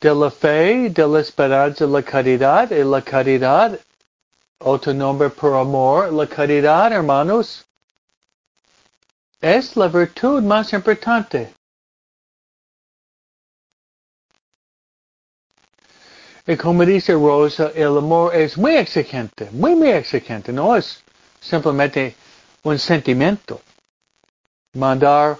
de 0.00 0.14
la 0.14 0.30
fe, 0.30 0.88
de 0.90 1.06
la 1.06 1.20
esperanza, 1.20 1.86
la 1.86 2.02
caridad, 2.02 2.70
y 2.70 2.82
la 2.82 3.02
caridad, 3.02 3.78
otro 4.58 4.94
nombre 4.94 5.28
por 5.28 5.54
amor, 5.54 6.12
la 6.12 6.26
caridad, 6.26 6.92
hermanos, 6.92 7.66
es 9.40 9.76
la 9.76 9.88
virtud 9.88 10.42
más 10.42 10.72
importante. 10.72 11.52
Y 16.46 16.56
como 16.56 16.84
dice 16.84 17.12
Rosa, 17.12 17.70
el 17.74 17.98
amor 17.98 18.34
es 18.34 18.56
muy 18.56 18.76
exigente, 18.76 19.50
muy, 19.52 19.74
muy 19.74 19.90
exigente, 19.90 20.52
no 20.52 20.74
es 20.74 21.02
simplemente 21.40 22.16
un 22.62 22.78
sentimiento. 22.78 23.60
Mandar 24.72 25.38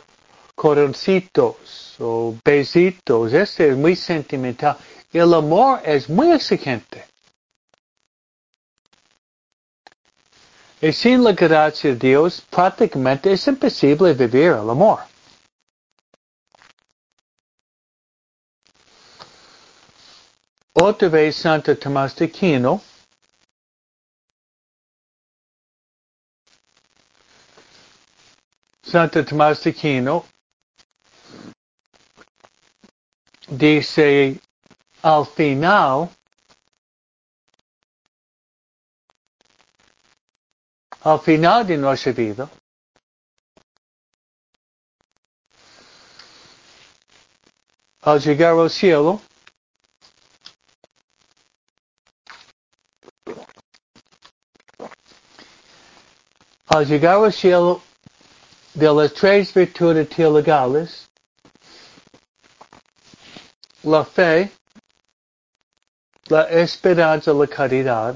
coroncitos 0.60 1.96
o 1.98 2.36
besitos. 2.44 3.32
Este 3.32 3.70
es 3.70 3.76
muy 3.78 3.96
sentimental. 3.96 4.76
El 5.10 5.32
amor 5.32 5.80
es 5.86 6.06
muy 6.06 6.30
exigente. 6.32 7.06
Y 10.82 10.92
sin 10.92 11.24
la 11.24 11.32
gracia 11.32 11.94
de 11.94 12.08
Dios, 12.08 12.42
prácticamente 12.42 13.32
es 13.32 13.46
imposible 13.46 14.12
vivir 14.12 14.52
el 14.52 14.68
amor. 14.68 15.00
Otra 20.74 21.08
vez 21.08 21.36
Santo 21.36 21.74
Tomás 21.78 22.14
de 22.16 22.26
Aquino 22.26 22.82
Santo 28.82 29.24
Tomás 29.24 29.64
de 29.64 29.70
Aquino 29.70 30.29
dice 33.50 34.40
al 35.02 35.26
final, 35.26 36.08
al 41.02 41.20
final 41.20 41.66
de 41.66 41.76
nuestra 41.76 42.12
vida, 42.12 42.48
al 48.02 48.20
llegar 48.20 48.58
al 48.58 48.70
cielo, 48.70 49.20
al 56.68 56.86
llegar 56.86 57.24
al 57.24 57.32
cielo 57.32 57.82
de 58.74 58.94
las 58.94 59.12
tres 59.12 59.52
virtudes 59.52 60.08
teologales, 60.08 61.09
la 63.90 64.04
fe, 64.04 64.52
la 66.28 66.44
esperanza, 66.48 67.32
la 67.32 67.46
caridad. 67.46 68.14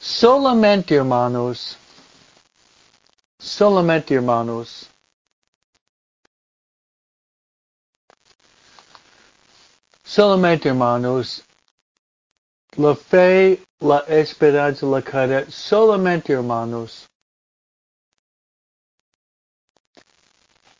Solamente, 0.00 0.94
hermanos, 0.94 1.76
solamente, 3.38 4.14
hermanos, 4.14 4.88
solamente, 10.04 10.68
hermanos, 10.68 11.42
la 12.76 12.94
fe, 12.94 13.60
la 13.80 14.04
esperanza, 14.08 14.86
la 14.86 15.02
caridad, 15.02 15.48
solamente, 15.48 16.32
hermanos, 16.32 17.08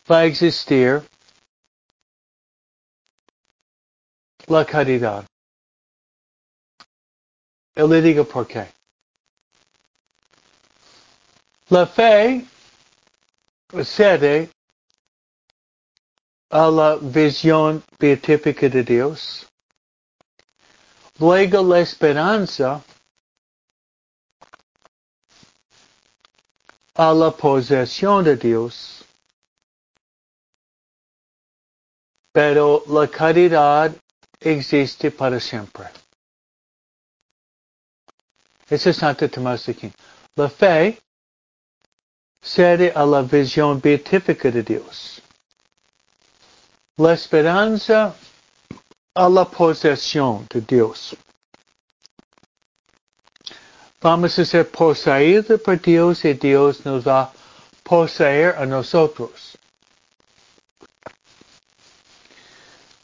va 0.08 0.18
a 0.18 0.24
existir 0.26 1.02
la 4.52 4.66
caridad. 4.66 5.24
Y 7.74 7.82
le 7.88 8.24
por 8.24 8.46
qué. 8.46 8.66
La 11.70 11.86
fe 11.86 12.44
cede 13.82 14.50
a 16.50 16.68
la 16.68 16.96
visión 16.96 17.82
beatífica 17.98 18.68
de 18.68 18.82
Dios. 18.82 19.46
Luego 21.18 21.62
la 21.62 21.80
esperanza 21.80 22.82
a 26.94 27.14
la 27.14 27.30
posesión 27.30 28.22
de 28.24 28.36
Dios. 28.36 29.02
Pero 32.32 32.82
la 32.88 33.08
caridad 33.08 33.94
existe 34.44 35.10
para 35.10 35.40
siempre. 35.40 35.86
Ese 38.68 38.90
es 38.90 38.96
Santo 38.96 39.28
Tomás 39.28 39.66
de 39.66 39.72
Aquino. 39.72 39.92
La 40.36 40.48
fe 40.48 40.98
cede 42.40 42.92
a 42.94 43.04
la 43.04 43.22
visión 43.22 43.80
beatífica 43.80 44.50
de 44.50 44.62
Dios. 44.62 45.22
La 46.96 47.12
esperanza 47.12 48.14
a 49.14 49.28
la 49.28 49.44
posesión 49.44 50.46
de 50.50 50.60
Dios. 50.62 51.16
Vamos 54.00 54.38
a 54.38 54.44
ser 54.44 54.68
poseídos 54.70 55.60
por 55.60 55.80
Dios 55.80 56.24
y 56.24 56.32
Dios 56.32 56.84
nos 56.84 57.06
va 57.06 57.22
a 57.22 57.32
poseer 57.84 58.56
a 58.56 58.66
nosotros. 58.66 59.56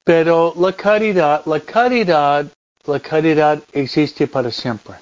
Pero 0.09 0.55
la 0.57 0.73
caridad, 0.73 1.45
la 1.45 1.61
caridad, 1.61 2.47
la 2.87 2.99
caridad 2.99 3.63
existe 3.75 4.27
para 4.27 4.51
siempre. 4.51 4.95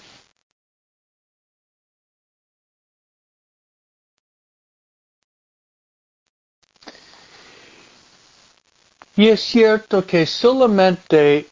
Y 9.14 9.28
es 9.28 9.40
cierto 9.42 10.04
que 10.04 10.26
solamente, 10.26 11.50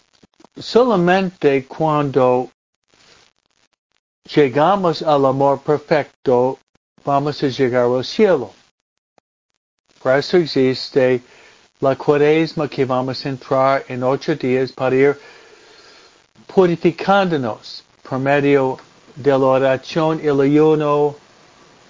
solamente 0.56 1.64
cuando 1.64 2.50
llegamos 4.34 5.00
al 5.00 5.26
amor 5.26 5.60
perfecto, 5.60 6.58
vamos 7.04 7.40
a 7.40 7.46
llegar 7.46 7.84
al 7.84 8.04
cielo. 8.04 8.52
Por 10.02 10.18
eso 10.18 10.38
existe 10.38 11.22
la 11.80 11.96
cuaresma 11.96 12.68
que 12.68 12.84
vamos 12.84 13.24
a 13.24 13.28
entrar 13.28 13.84
en 13.88 14.02
ocho 14.02 14.34
días 14.36 14.72
para 14.72 14.94
ir 14.94 15.18
purificándonos 16.46 17.82
por 18.02 18.18
medio 18.18 18.78
de 19.16 19.30
la 19.30 19.38
oración, 19.38 20.20
el 20.22 20.40
ayuno 20.40 21.16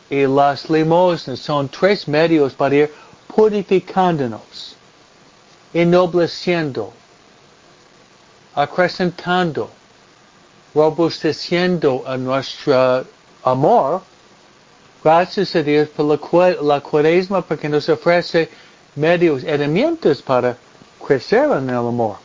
y 0.09 0.27
las 0.27 0.71
limosnas. 0.71 1.39
Son 1.41 1.69
tres 1.69 2.09
medios 2.09 2.55
para 2.55 2.75
ir 2.75 2.93
purificándonos, 3.27 4.77
ennobleciendo, 5.73 6.93
acrecentando, 8.55 9.71
robusteciendo 10.75 12.03
a 12.07 12.17
nuestro 12.17 13.05
amor. 13.43 14.03
Gracias 15.03 15.55
a 15.55 15.63
Dios 15.63 15.89
por 15.91 16.07
la, 16.07 16.81
cuaresma 16.81 17.43
porque 17.43 17.69
nos 17.69 17.89
ofrece 17.89 18.49
medios, 18.95 19.45
herramientas 19.45 20.23
para 20.23 20.57
crecer 21.05 21.51
en 21.51 21.69
el 21.71 21.77
amor. 21.77 22.19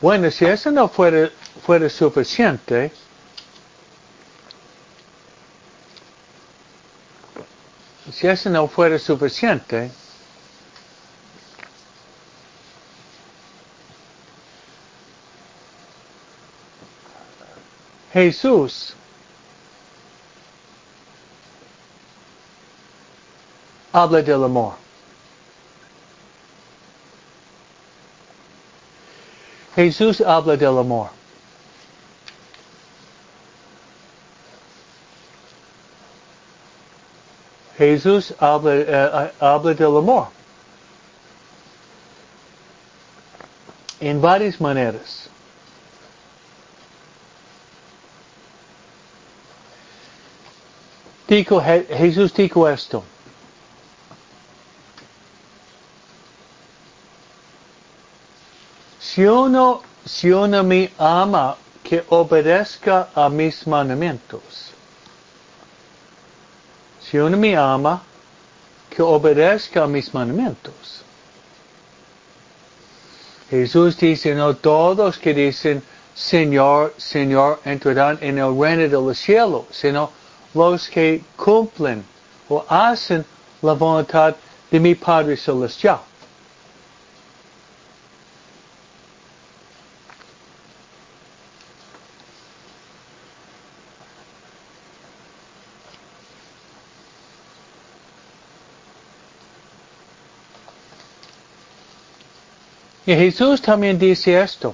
Bueno, 0.00 0.30
si 0.30 0.46
eso 0.46 0.70
no 0.70 0.88
fuera, 0.88 1.30
fuera 1.64 1.88
suficiente, 1.90 2.90
si 8.10 8.26
eso 8.26 8.48
no 8.48 8.66
fuera 8.66 8.98
suficiente, 8.98 9.90
Jesús 18.12 18.94
habla 23.92 24.22
del 24.22 24.44
amor. 24.44 24.74
Jesús 29.74 30.20
habla 30.20 30.56
del 30.56 30.78
amor. 30.78 31.10
Jesús 37.78 38.34
habla, 38.38 39.30
uh, 39.40 39.44
habla 39.44 39.74
del 39.74 39.96
amor. 39.96 40.28
En 44.00 44.20
varias 44.20 44.60
maneras. 44.60 45.28
Dijo, 51.26 51.60
Jesús 51.60 52.34
dijo 52.34 52.68
esto. 52.68 53.04
Si 59.14 59.26
uno, 59.26 59.82
si 60.04 60.30
uno 60.30 60.62
me 60.62 60.92
ama, 60.96 61.56
que 61.82 62.04
obedezca 62.10 63.08
a 63.12 63.28
mis 63.28 63.66
mandamientos. 63.66 64.70
Si 67.00 67.18
uno 67.18 67.36
me 67.36 67.56
ama, 67.56 68.02
que 68.88 69.02
obedezca 69.02 69.82
a 69.82 69.86
mis 69.88 70.14
mandamientos. 70.14 71.02
Jesús 73.50 73.96
dice, 73.96 74.32
no 74.36 74.54
todos 74.54 75.18
que 75.18 75.34
dicen, 75.34 75.82
Señor, 76.14 76.94
Señor, 76.96 77.58
entrarán 77.64 78.16
en 78.20 78.38
el 78.38 78.56
reino 78.56 78.82
de 78.82 78.90
los 78.90 79.18
cielos, 79.18 79.64
sino 79.72 80.12
los 80.54 80.88
que 80.88 81.24
cumplen 81.36 82.04
o 82.48 82.64
hacen 82.68 83.24
la 83.62 83.72
voluntad 83.72 84.36
de 84.70 84.78
mi 84.78 84.94
Padre 84.94 85.36
Celestial. 85.36 85.98
Y 103.10 103.16
Jesús 103.16 103.60
también 103.60 103.98
dice 103.98 104.40
esto. 104.40 104.72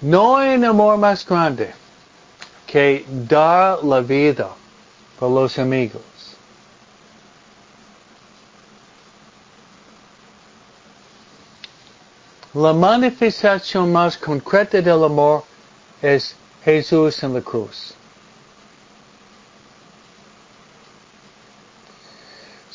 No 0.00 0.36
hay 0.36 0.54
un 0.54 0.64
amor 0.64 0.96
más 0.96 1.26
grande 1.26 1.72
que 2.68 3.04
dar 3.08 3.82
la 3.82 3.98
vida 3.98 4.48
por 5.18 5.28
los 5.28 5.58
amigos. 5.58 6.02
La 12.54 12.72
manifestación 12.72 13.90
más 13.90 14.16
concreta 14.16 14.80
del 14.80 15.02
amor 15.02 15.42
es 16.00 16.36
Jesús 16.64 17.20
en 17.24 17.34
la 17.34 17.40
cruz. 17.40 17.97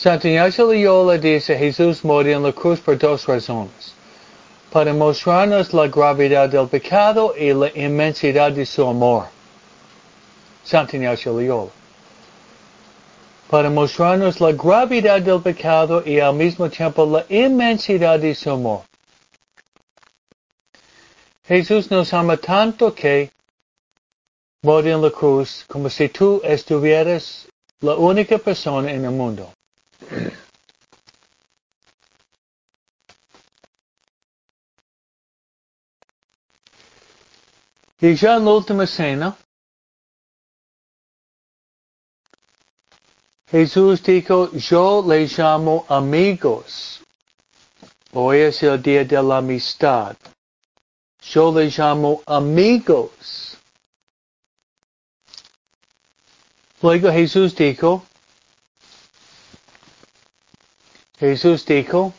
Santo 0.03 0.27
Ignacio 0.27 0.65
Loyola 0.65 1.17
dice 1.17 1.57
Jesús 1.57 2.03
murió 2.03 2.35
en 2.35 2.43
la 2.43 2.51
cruz 2.51 2.81
por 2.81 2.97
dos 2.97 3.25
razones. 3.25 3.93
Para 4.69 4.93
mostrarnos 4.93 5.73
la 5.73 5.87
gravedad 5.87 6.49
del 6.49 6.67
pecado 6.67 7.33
y 7.37 7.54
la 7.54 7.71
inmensidad 7.73 8.51
de 8.51 8.65
su 8.65 8.85
amor. 8.85 9.27
Santo 10.62 10.97
Ignacio 10.97 11.31
Loyola. 11.31 11.71
Para 13.49 13.69
mostrarnos 13.69 14.41
la 14.41 14.51
gravedad 14.51 15.21
del 15.21 15.41
pecado 15.41 16.04
y 16.06 16.19
al 16.19 16.35
mismo 16.35 16.69
tiempo 16.69 17.06
la 17.06 17.25
inmensidad 17.29 18.19
de 18.19 18.35
su 18.35 18.51
amor. 18.51 18.81
Jesús 21.47 21.89
nos 21.89 22.13
ama 22.13 22.35
tanto 22.35 22.93
que 22.93 23.31
murió 24.63 24.95
en 24.95 25.01
la 25.01 25.12
cruz 25.12 25.63
como 25.65 25.89
si 25.89 26.10
tú 26.10 26.41
estuvieras 26.43 27.47
la 27.79 27.95
única 27.95 28.37
persona 28.37 28.91
en 28.91 29.06
el 29.06 29.12
mundo. 29.12 29.49
Y 38.04 38.08
en 38.25 38.43
la 38.43 38.51
última 38.51 38.85
cena, 38.85 39.37
Jesús 43.49 44.04
dijo, 44.04 44.51
yo 44.51 45.06
le 45.08 45.25
llamo 45.25 45.85
amigos. 45.87 47.01
Hoy 48.12 48.39
es 48.39 48.62
el 48.63 48.81
día 48.81 49.06
de 49.06 49.23
la 49.23 49.37
amistad. 49.37 50.17
Yo 51.21 51.54
le 51.58 51.69
llamo 51.69 52.21
amigos. 52.25 53.58
Luego 56.81 57.10
Jesús 57.10 57.56
dijo, 57.56 58.06
Jesús 61.24 61.65
dijo, 61.65 62.13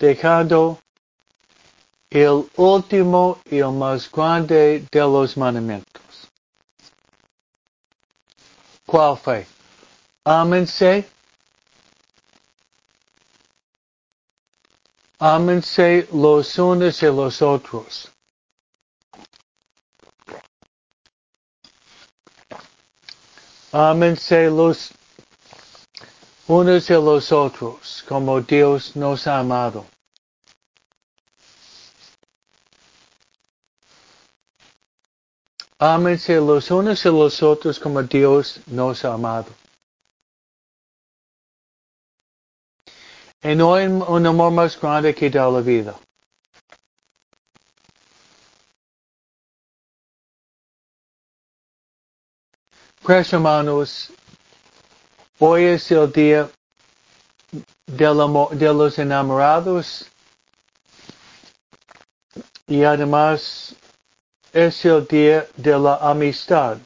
dejando 0.00 0.80
el 2.10 2.50
último 2.56 3.38
y 3.48 3.58
el 3.58 3.70
más 3.70 4.10
grande 4.10 4.84
de 4.90 5.00
los 5.00 5.36
mandamientos. 5.36 6.28
¿Cuál 8.84 9.16
fue? 9.16 9.46
Ámense. 10.24 11.08
Ámense 15.20 16.08
los 16.12 16.58
unos 16.58 17.00
y 17.00 17.06
los 17.06 17.42
otros. 17.42 18.10
Ámense 23.80 24.50
los 24.50 24.90
unos 26.48 26.90
y 26.90 26.94
los 26.94 27.30
otros 27.30 28.04
como 28.08 28.40
Dios 28.40 28.96
nos 28.96 29.28
ha 29.28 29.38
amado. 29.38 29.86
Ámense 35.78 36.40
los 36.40 36.68
unos 36.72 37.04
y 37.04 37.08
los 37.08 37.40
otros 37.40 37.78
como 37.78 38.02
Dios 38.02 38.60
nos 38.66 39.04
ha 39.04 39.12
amado. 39.12 39.46
Y 43.44 43.54
no 43.54 43.76
hay 43.76 43.86
un 43.86 44.26
amor 44.26 44.50
más 44.50 44.76
grande 44.80 45.14
que 45.14 45.30
dar 45.30 45.52
la 45.52 45.60
vida. 45.60 45.94
Pues 53.08 53.32
hermanos, 53.32 54.12
hoy 55.38 55.64
es 55.64 55.90
el 55.90 56.12
día 56.12 56.50
de 57.86 58.74
los 58.74 58.98
enamorados 58.98 60.04
y 62.66 62.84
además 62.84 63.74
es 64.52 64.84
el 64.84 65.06
día 65.06 65.46
de 65.56 65.78
la 65.78 65.96
amistad. 65.96 66.76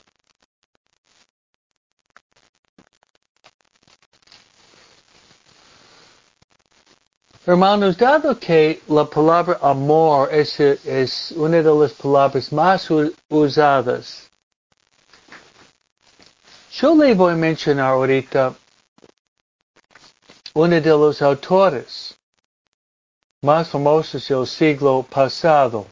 Hermanos, 7.45 7.99
dado 7.99 8.39
que 8.39 8.81
la 8.87 9.05
palabra 9.07 9.59
amor 9.61 10.29
es 10.33 11.33
una 11.35 11.57
de 11.61 11.75
las 11.75 11.93
palabras 11.95 12.53
más 12.53 12.89
usadas, 13.29 14.31
yo 16.83 16.97
le 16.97 17.15
voy 17.15 17.33
a 17.33 17.37
mencionar 17.37 17.93
ahorita 17.93 18.57
uno 20.55 20.81
de 20.81 20.91
los 20.91 21.23
autores 21.23 22.19
más 23.41 23.69
famosos 23.69 24.27
del 24.27 24.45
siglo 24.49 25.07
pasado. 25.09 25.87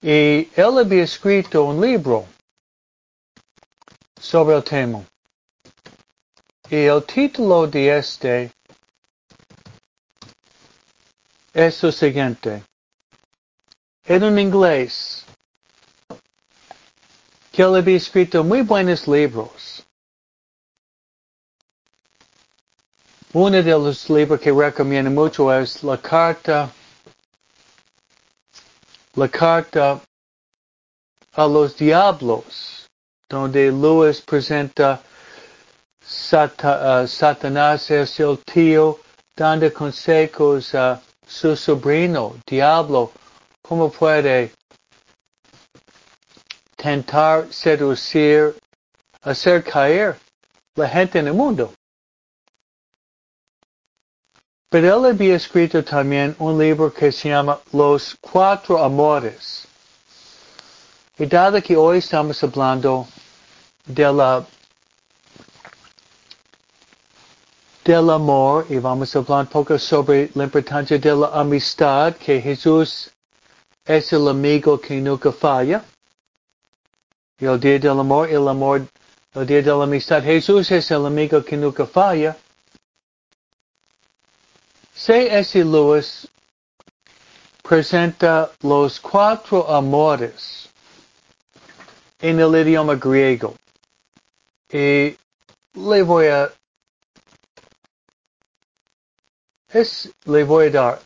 Y 0.00 0.48
él 0.54 0.78
había 0.78 1.02
escrito 1.02 1.64
un 1.64 1.80
libro 1.80 2.24
sobre 4.20 4.54
el 4.54 4.62
tema. 4.62 5.04
Y 6.70 6.84
el 6.84 7.02
título 7.02 7.66
de 7.66 7.98
este 7.98 8.52
es 11.52 11.82
lo 11.82 11.90
siguiente. 11.90 12.62
En 14.04 14.22
un 14.22 14.38
inglés, 14.38 15.23
que 17.54 17.62
él 17.62 17.76
había 17.76 17.96
escrito 17.96 18.42
muy 18.42 18.62
buenos 18.62 19.06
libros. 19.06 19.84
Uno 23.32 23.62
de 23.62 23.70
los 23.70 24.08
libros 24.10 24.40
que 24.40 24.52
recomiendo 24.52 25.10
mucho 25.10 25.52
es 25.52 25.82
La 25.82 25.96
Carta 25.96 26.72
la 29.16 29.28
carta 29.28 30.00
a 31.34 31.46
los 31.46 31.76
diablos, 31.76 32.88
donde 33.28 33.70
Lewis 33.70 34.20
presenta 34.20 35.00
Sata, 36.00 37.02
uh, 37.02 37.06
Satanás 37.06 37.90
es 37.90 38.18
el 38.18 38.38
tío 38.38 38.98
dando 39.36 39.72
consejos 39.72 40.74
a 40.74 41.00
su 41.26 41.56
sobrino, 41.56 42.36
diablo, 42.46 43.12
cómo 43.62 43.90
puede 43.90 44.52
tentar 46.84 47.50
seducir, 47.50 48.54
hacer 49.22 49.64
caer 49.64 50.18
la 50.76 50.86
gente 50.86 51.18
en 51.18 51.28
el 51.28 51.32
mundo. 51.32 51.72
Pero 54.68 54.98
él 54.98 55.12
había 55.12 55.36
escrito 55.36 55.82
también 55.82 56.36
un 56.38 56.58
libro 56.58 56.92
que 56.92 57.10
se 57.10 57.30
llama 57.30 57.58
Los 57.72 58.14
Cuatro 58.20 58.84
Amores. 58.84 59.66
Y 61.16 61.24
dado 61.24 61.62
que 61.62 61.74
hoy 61.74 61.98
estamos 61.98 62.42
hablando 62.44 63.06
de 63.86 64.12
la 64.12 64.44
del 67.82 68.10
amor 68.10 68.66
y 68.68 68.76
vamos 68.76 69.14
a 69.14 69.20
hablar 69.20 69.40
un 69.40 69.46
poco 69.46 69.78
sobre 69.78 70.30
la 70.34 70.44
importancia 70.44 70.98
de 70.98 71.16
la 71.16 71.28
amistad, 71.28 72.14
que 72.16 72.42
Jesús 72.42 73.10
es 73.86 74.12
el 74.12 74.28
amigo 74.28 74.78
que 74.78 75.00
nunca 75.00 75.32
falla. 75.32 75.82
Y 77.38 77.46
el 77.46 77.58
día 77.58 77.78
del 77.78 77.98
amor, 77.98 78.28
el 78.28 78.46
amor, 78.48 78.86
día 79.34 79.62
de 79.62 79.62
la 79.62 79.84
amistad, 79.84 80.22
Jesús 80.22 80.70
es 80.70 80.90
el 80.90 81.06
amigo 81.06 81.44
que 81.44 81.56
nunca 81.56 81.86
falla. 81.86 82.36
C.S. 84.94 85.64
Lewis 85.64 86.28
presenta 87.62 88.50
los 88.62 89.00
cuatro 89.00 89.68
amores 89.68 90.70
en 92.20 92.38
el 92.38 92.54
idioma 92.54 92.94
griego. 92.94 93.54
Y 94.70 95.16
le 95.74 96.02
voy 96.02 96.26
a 96.26 96.52
es, 99.74 100.08
le 100.24 100.44
voy 100.44 100.66
a 100.66 100.70
dar 100.70 101.00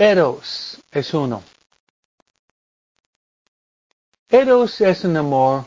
Eros 0.00 0.80
es 0.90 1.12
uno. 1.12 1.42
Eros 4.30 4.80
es 4.80 5.04
un 5.04 5.14
amor 5.18 5.66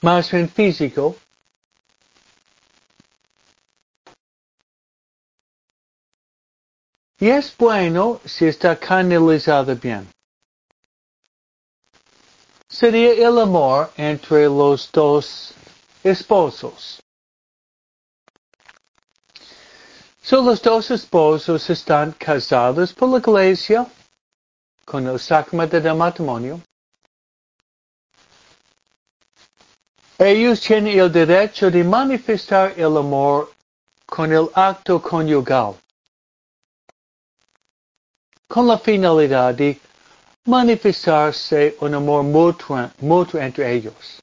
más 0.00 0.32
bien 0.32 0.48
físico. 0.48 1.14
Y 7.20 7.28
es 7.28 7.56
bueno 7.56 8.20
si 8.24 8.46
está 8.46 8.76
canalizado 8.76 9.76
bien. 9.76 10.10
Sería 12.68 13.12
el 13.12 13.38
amor 13.38 13.92
entre 13.96 14.46
los 14.46 14.90
dos 14.90 15.54
esposos. 16.02 17.00
So 20.30 20.40
los 20.42 20.62
dos 20.62 20.92
esposos 20.92 21.68
están 21.70 22.12
casados 22.12 22.92
por 22.92 23.08
la 23.08 23.18
iglesia 23.18 23.84
con 24.84 25.04
el 25.08 25.18
sacramento 25.18 25.80
del 25.80 25.96
matrimonio, 25.96 26.60
ellos 30.16 30.60
tienen 30.60 30.96
el 31.00 31.10
derecho 31.10 31.68
de 31.68 31.82
manifestar 31.82 32.74
el 32.76 32.96
amor 32.96 33.52
con 34.06 34.32
el 34.32 34.48
acto 34.54 35.02
conyugal, 35.02 35.74
con 38.46 38.68
la 38.68 38.78
finalidad 38.78 39.52
de 39.52 39.80
manifestarse 40.44 41.74
un 41.80 41.94
amor 41.94 42.22
mutuo, 42.22 42.88
mutuo 43.00 43.40
entre 43.40 43.72
ellos. 43.72 44.22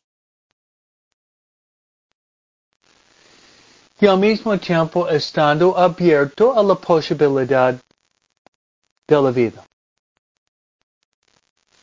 Y 4.00 4.06
al 4.06 4.20
mismo 4.20 4.58
tiempo 4.60 5.10
estando 5.10 5.78
abierto 5.78 6.58
a 6.58 6.64
la 6.64 6.76
posibilidad 6.76 7.76
de 9.08 9.22
la 9.22 9.32
vida. 9.32 9.66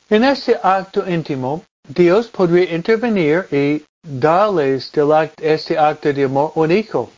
En 0.09 0.23
este 0.23 0.55
acto 0.61 1.07
íntimo, 1.09 1.63
Dios 1.87 2.27
podría 2.27 2.73
intervenir 2.75 3.47
y 3.51 3.83
darles 4.01 4.91
del 4.91 5.31
este 5.41 5.77
acto 5.77 6.13
de 6.13 6.23
amor 6.23 6.51
un 6.55 6.71
hijo. 6.71 7.11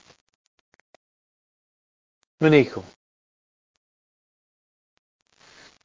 Un 2.40 2.54
hijo. 2.54 2.84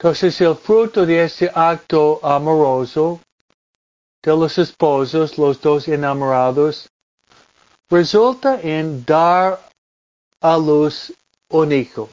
Entonces 0.02 0.40
el 0.40 0.56
fruto 0.56 1.06
de 1.06 1.24
este 1.24 1.50
acto 1.54 2.18
amoroso 2.24 3.20
de 4.22 4.30
los 4.36 4.58
esposos, 4.58 5.38
los 5.38 5.60
dos 5.60 5.86
enamorados, 5.86 6.88
resulta 7.92 8.58
en 8.62 9.04
dar 9.04 9.60
a 10.40 10.56
luz 10.56 11.12
un 11.50 11.70
hijo. 11.72 12.08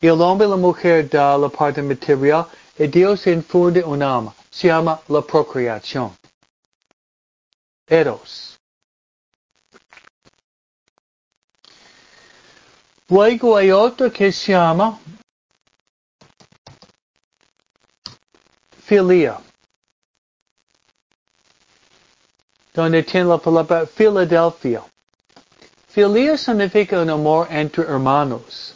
El 0.00 0.20
hombre 0.20 0.46
y 0.46 0.50
la 0.50 0.56
mujer 0.56 1.08
da 1.08 1.36
la 1.36 1.48
parte 1.48 1.82
material 1.82 2.46
y 2.78 2.86
Dios 2.86 3.26
infunde 3.26 3.82
un 3.82 4.00
alma. 4.00 4.32
Se 4.48 4.68
llama 4.68 5.00
la 5.08 5.20
procreación. 5.22 6.16
Eros. 7.88 8.56
Luego 13.08 13.56
hay 13.56 13.72
otro 13.72 14.10
que 14.12 14.30
se 14.30 14.52
llama 14.52 15.00
filia. 18.84 19.40
Donde 22.72 23.02
tiene 23.02 23.28
la 23.28 23.38
palabra 23.38 23.86
Filadelfia. 23.86 24.82
Filia 25.88 26.38
significa 26.38 27.00
un 27.00 27.10
amor 27.10 27.46
entre 27.50 27.84
hermanos. 27.84 28.74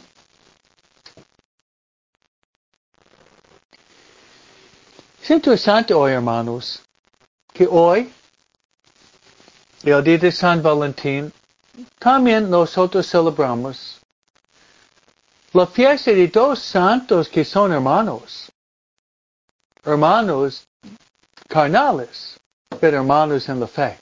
Es 5.21 5.31
interesante 5.31 5.93
hoy, 5.93 6.11
hermanos, 6.11 6.81
que 7.53 7.67
hoy, 7.67 8.13
el 9.83 10.03
día 10.03 10.17
de 10.17 10.31
San 10.31 10.61
Valentín, 10.61 11.33
también 11.99 12.49
nosotros 12.49 13.05
celebramos 13.09 13.99
la 15.53 15.65
fiesta 15.65 16.11
de 16.11 16.27
dos 16.27 16.59
santos 16.59 17.27
que 17.27 17.43
son 17.43 17.71
hermanos. 17.71 18.51
Hermanos 19.83 20.67
carnales, 21.47 22.39
pero 22.79 22.97
hermanos 22.97 23.47
en 23.49 23.59
la 23.59 23.67
fe. 23.67 23.97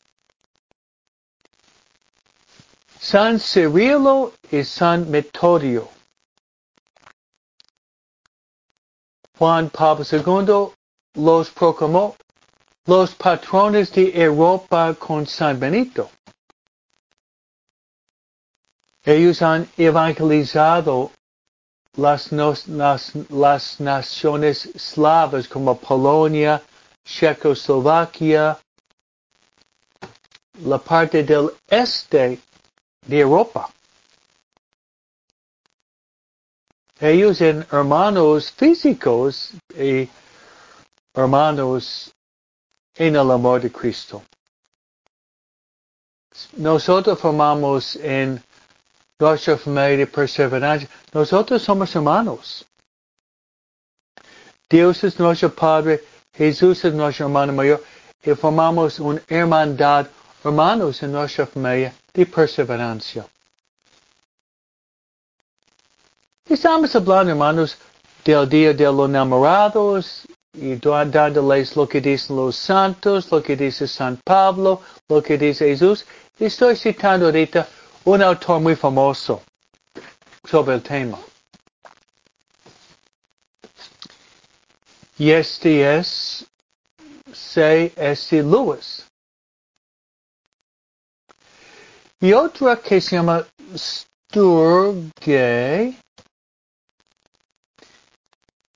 San 3.00 3.40
Cirilo 3.40 4.34
y 4.52 4.64
San 4.64 5.10
Metodio. 5.10 5.90
Juan 9.38 9.70
Pablo 9.70 10.06
II 10.10 10.74
los 11.22 11.50
proclamó 11.52 12.16
los 12.86 13.16
patrones 13.16 13.92
de 13.92 14.12
Europa 14.14 14.96
con 14.96 15.26
San 15.28 15.60
Benito. 15.60 16.10
Ellos 19.04 19.42
han 19.42 19.70
evangelizado 19.78 21.12
las, 21.98 22.32
las, 22.32 23.80
naciones 23.80 24.70
slavas 24.76 25.48
como 25.48 25.78
Polonia, 25.78 26.62
Checoslovaquia, 27.06 28.60
la 30.62 30.78
parte 30.78 31.24
del 31.24 31.52
este 31.68 32.40
de 33.08 33.20
Europa. 33.20 33.70
Ellos 37.00 37.42
en 37.42 37.66
hermanos 37.72 38.52
físicos 38.52 39.52
y 39.78 40.10
hermanos 41.14 42.12
en 42.96 43.16
el 43.16 43.32
amor 43.32 43.62
de 43.62 43.72
Cristo. 43.72 44.24
Nosotros 46.58 47.20
formamos 47.20 47.96
en 47.98 48.42
nuestra 49.20 49.58
familia 49.58 49.98
de 49.98 50.08
perseverancia. 50.08 50.90
Nosotros 51.14 51.62
somos 51.62 51.96
hermanos. 51.96 52.66
Dios 54.70 55.04
es 55.04 55.20
nuestro 55.20 55.54
Padre, 55.54 56.04
Jesús 56.38 56.84
es 56.84 56.94
nuestro 56.94 57.28
hermano 57.28 57.54
mayor 57.54 57.84
y 58.24 58.32
formamos 58.32 59.00
una 59.00 59.22
hermandad, 59.28 60.08
hermanos 60.44 61.02
en 61.04 61.12
nuestra 61.12 61.46
familia 61.46 61.94
de 62.14 62.26
perseverancia. 62.26 63.26
Estamos 66.48 66.96
hablando, 66.96 67.32
hermanos, 67.32 67.78
del 68.24 68.50
día 68.50 68.74
de 68.74 68.86
los 68.86 69.10
enamorados 69.10 70.28
y 70.54 70.76
dándoles 70.76 71.76
lo 71.76 71.88
que 71.88 72.02
dicen 72.02 72.36
los 72.36 72.56
santos, 72.56 73.32
lo 73.32 73.42
que 73.42 73.56
dice 73.56 73.88
San 73.88 74.18
Pablo, 74.24 74.82
lo 75.08 75.22
que 75.22 75.38
dice 75.38 75.68
Jesús. 75.68 76.06
Estoy 76.38 76.76
citando 76.76 77.28
ahorita 77.28 77.68
un 78.04 78.22
autor 78.22 78.60
muy 78.62 78.76
famoso 78.76 79.42
sobre 80.44 80.76
el 80.76 80.82
tema. 80.82 81.18
Y 85.18 85.32
este 85.32 85.98
es 85.98 86.46
C.S. 87.32 88.44
Lewis. 88.44 89.06
Y 92.20 92.34
otra 92.34 92.82
que 92.82 93.00
se 93.00 93.16
llama 93.16 93.46
Sturge. 93.76 95.14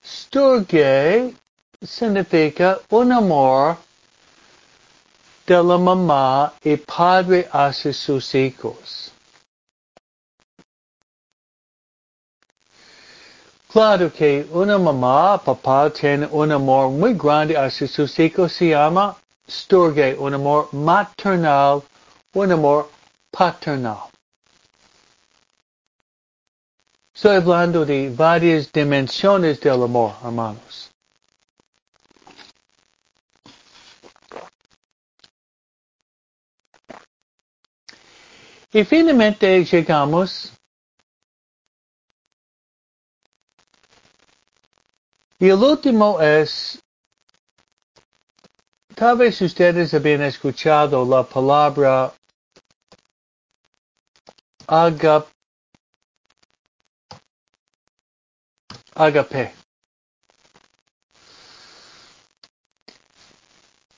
Sturge 0.03 1.35
significa 1.81 2.79
un 2.89 3.11
amor 3.11 3.77
de 5.45 5.63
la 5.63 5.77
mamá 5.77 6.53
y 6.63 6.77
padre 6.77 7.47
hacia 7.51 7.93
sus 7.93 8.33
hijos. 8.35 9.11
Claro 13.71 14.11
que 14.11 14.47
una 14.51 14.79
mamá, 14.79 15.37
papá 15.37 15.91
tiene 15.91 16.25
un 16.31 16.51
amor 16.51 16.89
muy 16.89 17.13
grande 17.13 17.55
hacia 17.55 17.87
sus 17.87 18.17
hijos, 18.17 18.53
se 18.53 18.69
llama 18.69 19.15
Sturge, 19.47 20.15
un 20.17 20.33
amor 20.33 20.73
maternal, 20.73 21.83
un 22.33 22.51
amor 22.51 22.89
paternal. 23.29 24.09
Estoy 27.13 27.35
hablando 27.35 27.85
de 27.85 28.09
varias 28.09 28.71
dimensiones 28.71 29.59
del 29.59 29.83
amor, 29.83 30.15
hermanos. 30.23 30.89
Y 38.73 38.83
finalmente 38.83 39.63
llegamos 39.63 40.58
y 45.39 45.47
el 45.47 45.63
último 45.63 46.19
es, 46.19 46.83
tal 48.93 49.17
vez 49.17 49.39
ustedes 49.41 49.93
habían 49.93 50.21
escuchado 50.23 51.05
la 51.05 51.23
palabra 51.23 52.13
agap, 54.67 55.27
agape. 58.95 59.53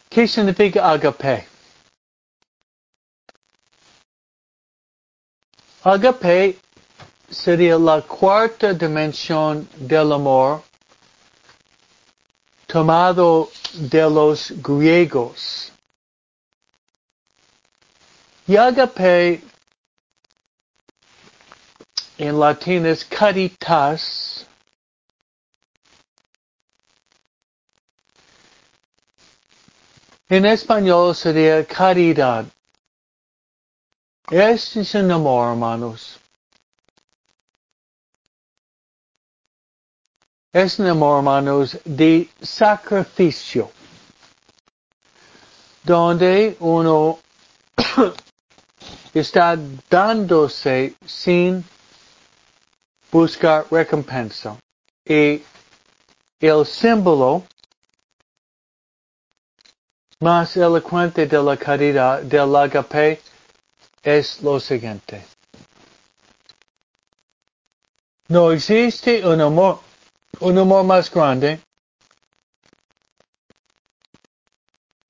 ¿Qué 0.10 0.28
significa 0.28 0.92
agape? 0.92 1.48
Agape 5.84 6.60
sería 7.30 7.80
la 7.80 8.04
cuarta 8.04 8.74
dimensión 8.74 9.68
del 9.78 10.12
amor 10.12 10.62
tomado 12.72 13.50
de 13.74 14.10
los 14.10 14.54
griegos. 14.62 15.74
Y 18.48 18.56
agape 18.56 19.42
en 22.18 22.40
latín 22.40 22.86
es 22.86 23.04
caritas. 23.04 24.48
En 30.30 30.46
español 30.46 31.14
sería 31.14 31.66
caridad. 31.66 32.46
Este 34.30 34.80
es 34.80 34.96
un 34.96 35.12
amor, 35.12 35.52
hermanos. 35.52 36.21
Es 40.54 40.80
un 40.80 40.88
amor, 40.88 41.20
hermanos, 41.20 41.78
de 41.86 42.30
sacrificio, 42.42 43.72
donde 45.82 46.58
uno 46.60 47.20
está 49.14 49.58
dándose 49.90 50.94
sin 51.06 51.64
buscar 53.10 53.66
recompensa. 53.72 54.58
Y 55.06 55.42
el 56.42 56.66
símbolo 56.66 57.44
más 60.20 60.58
elocuente 60.58 61.28
de 61.28 61.42
la 61.42 61.56
caridad 61.56 62.24
del 62.24 62.54
agape 62.58 63.22
es 64.04 64.42
lo 64.42 64.60
siguiente. 64.60 65.24
No 68.28 68.52
existe 68.52 69.26
un 69.26 69.40
amor, 69.40 69.80
un 70.42 70.58
amor 70.58 70.84
más 70.84 71.10
grande 71.12 71.60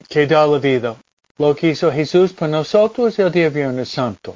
que 0.08 0.28
da 0.28 0.46
la 0.46 0.60
vida. 0.60 0.98
Lo 1.38 1.56
que 1.56 1.70
hizo 1.70 1.92
Jesús 1.92 2.34
por 2.34 2.50
nosotros 2.50 3.18
el 3.18 3.32
día 3.32 3.50
Viernes 3.50 3.90
Santo. 3.90 4.36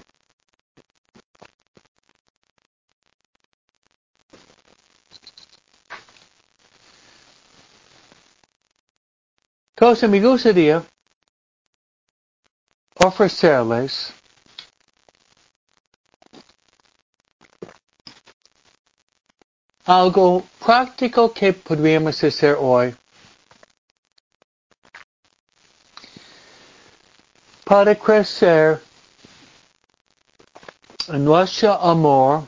Entonces 9.75 10.09
me 10.09 10.21
gustaría 10.21 10.81
ofrecerles 12.95 14.13
algo 19.85 20.43
práctico 20.59 21.31
que 21.31 21.53
podríamos 21.53 22.23
hacer 22.23 22.57
hoy 22.59 22.95
para 27.63 27.95
crecer 27.95 28.81
en 31.07 31.23
nuestro 31.23 31.73
amor 31.73 32.47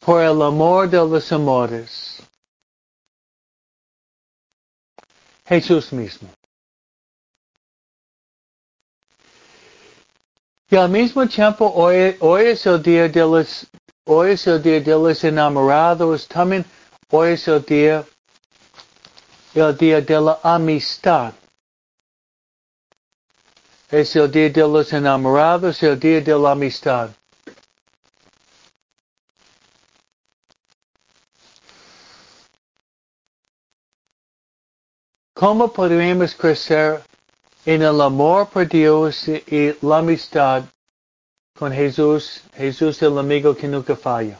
por 0.00 0.22
el 0.22 0.40
amor 0.40 0.88
de 0.88 0.98
los 0.98 1.32
amores. 1.32 2.22
Jesús 5.46 5.92
mismo. 5.92 6.28
Y 10.68 10.76
al 10.76 10.88
mismo 10.90 11.26
tiempo, 11.28 11.72
hoy, 11.72 12.16
hoy 12.20 12.46
es 12.46 12.66
el 12.66 12.82
día 12.82 13.08
de 13.08 13.20
los, 13.20 13.66
hoy 14.06 14.32
es 14.32 14.46
el 14.46 14.62
día 14.62 14.80
de 14.80 14.92
los 14.92 15.22
enamorados, 15.24 16.28
también 16.28 16.64
hoy 17.10 17.32
es 17.32 17.48
el 17.48 17.62
día, 17.64 18.04
el 19.54 19.76
día 19.76 20.00
de 20.00 20.20
la 20.20 20.38
amistad. 20.42 21.32
Es 23.90 24.14
el 24.16 24.30
día 24.30 24.50
de 24.50 24.62
los 24.62 24.92
enamorados, 24.92 25.82
el 25.82 25.98
día 25.98 26.20
de 26.20 26.38
la 26.38 26.52
amistad. 26.52 27.10
¿Cómo 35.34 35.70
podríamos 35.70 36.34
crecer 36.34 37.02
en 37.64 37.82
el 37.82 38.00
amor 38.00 38.48
por 38.48 38.66
Dios 38.66 39.28
y 39.28 39.76
la 39.82 39.98
amistad 39.98 40.64
con 41.58 41.72
Jesús, 41.72 42.42
Jesús 42.56 43.00
el 43.02 43.18
amigo 43.18 43.54
que 43.54 43.66
nunca 43.66 43.96
falla? 43.96 44.38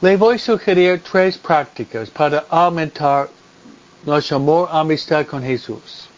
Le 0.00 0.16
voy 0.16 0.36
a 0.36 0.38
sugerir 0.38 1.02
tres 1.02 1.36
prácticas 1.36 2.08
para 2.10 2.44
aumentar 2.48 3.28
nuestro 4.04 4.36
amor, 4.36 4.68
amistad 4.70 5.26
con 5.26 5.42
Jesús. 5.42 6.08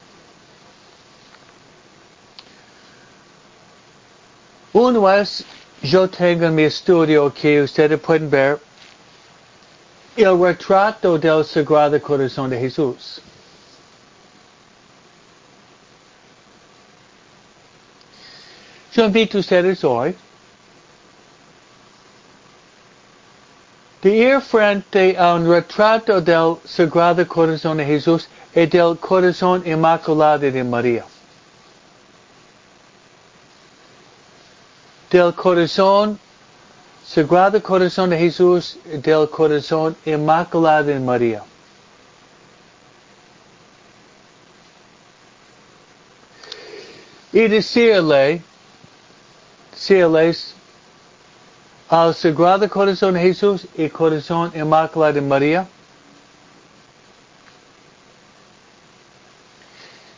Uno 4.72 5.10
es, 5.10 5.44
yo 5.82 6.08
tengo 6.08 6.46
en 6.46 6.54
mi 6.54 6.64
estudio 6.64 7.32
que 7.32 7.62
ustedes 7.62 7.98
pueden 7.98 8.28
ver 8.30 8.60
el 10.16 10.38
retrato 10.38 11.18
del 11.18 11.44
Sagrado 11.44 12.00
Corazón 12.00 12.50
de 12.50 12.60
Jesús. 12.60 13.20
Yo 19.00 19.06
invito 19.06 19.38
a 19.38 19.40
ustedes 19.40 19.82
hoy 19.82 20.14
de 24.02 24.14
ir 24.14 24.42
frente 24.42 25.16
a 25.16 25.36
un 25.36 25.48
retrato 25.48 26.20
del 26.20 26.58
Sagrado 26.66 27.26
Corazón 27.26 27.78
de 27.78 27.86
Jesús 27.86 28.28
y 28.54 28.66
del 28.66 28.98
Corazón 28.98 29.62
Inmaculado 29.64 30.40
de 30.40 30.62
María. 30.62 31.06
Del 35.10 35.32
Corazón, 35.32 36.18
Sagrado 37.02 37.62
Corazón 37.62 38.10
de 38.10 38.18
Jesús 38.18 38.76
y 38.84 38.98
del 38.98 39.30
Corazón 39.30 39.96
Inmaculado 40.04 40.84
de 40.84 41.00
María. 41.00 41.42
Y 47.32 47.48
decirle, 47.48 48.42
decirles, 49.80 50.54
al 51.88 52.14
Sagrado 52.14 52.68
Corazón 52.68 53.14
de 53.14 53.20
Jesús 53.20 53.66
y 53.76 53.88
Corazón 53.88 54.52
Inmaculado 54.54 55.14
de 55.14 55.20
María. 55.22 55.66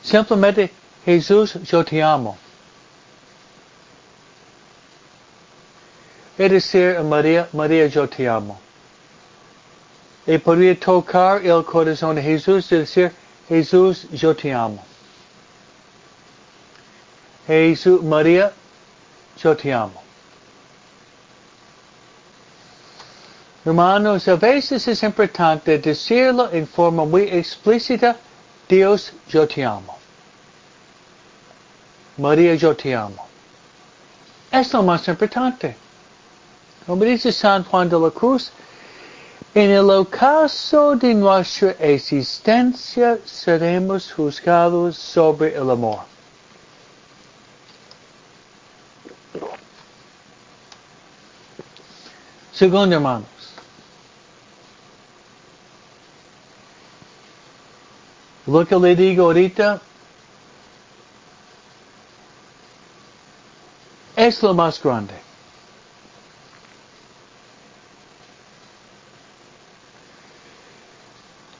Simplemente, 0.03 0.71
Jesús, 1.05 1.55
yo 1.63 1.85
te 1.85 2.03
amo. 2.03 2.37
Es 6.37 6.51
decir, 6.51 6.99
María, 7.01 7.49
María, 7.53 7.87
yo 7.87 8.09
te 8.09 8.29
amo. 8.29 8.59
Y 10.27 10.39
podría 10.39 10.79
tocar 10.79 11.47
el 11.47 11.65
corazón 11.65 12.17
de 12.17 12.23
Jesús 12.23 12.71
y 12.73 12.79
decir, 12.79 13.13
Jesús, 13.49 14.09
yo 14.11 14.35
te 14.35 14.53
amo. 14.53 14.85
Jesús, 17.47 18.03
María, 18.03 18.53
yo 19.43 19.57
te 19.57 19.73
amo. 19.73 20.01
Hermanos, 23.65 24.27
a 24.29 24.37
veces 24.37 24.89
es 24.89 25.03
importante 25.03 25.79
decirlo 25.79 26.51
en 26.53 26.67
forma 26.67 27.05
muy 27.05 27.23
explícita, 27.23 28.17
Dios, 28.69 29.13
yo 29.29 29.47
te 29.47 29.65
amo. 29.65 29.99
María, 32.19 32.55
yo 32.55 32.75
te 32.75 32.95
amo. 32.95 33.27
Es 34.51 34.73
lo 34.73 34.83
más 34.83 35.07
importante. 35.09 35.77
Como 36.87 37.05
dice 37.05 37.31
San 37.33 37.65
Juan 37.65 37.89
de 37.89 37.99
la 37.99 38.11
Cruz, 38.11 38.51
en 39.55 39.71
el 39.71 39.91
ocaso 39.91 40.97
de 40.97 41.15
nuestra 41.15 41.71
existencia 41.79 43.19
seremos 43.25 44.13
juzgados 44.13 44.97
sobre 44.97 45.55
el 45.55 45.71
amor. 45.71 46.12
Segundo, 52.53 52.95
hermanos, 52.95 53.27
Lo 58.47 58.67
que 58.67 58.77
le 58.77 58.97
digo 58.97 59.25
ahorita 59.25 59.81
es 64.17 64.43
lo 64.43 64.53
más 64.53 64.83
grande. 64.83 65.15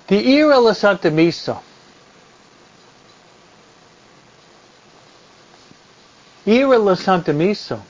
De 0.09 0.17
ir 0.17 0.45
a 0.47 0.61
la 0.61 0.75
Santa 0.75 1.09
Misa. 1.09 1.63
Ir 6.45 6.65
a 6.65 6.79
la 6.79 6.97
Santa 6.97 7.33
Misa. 7.33 7.81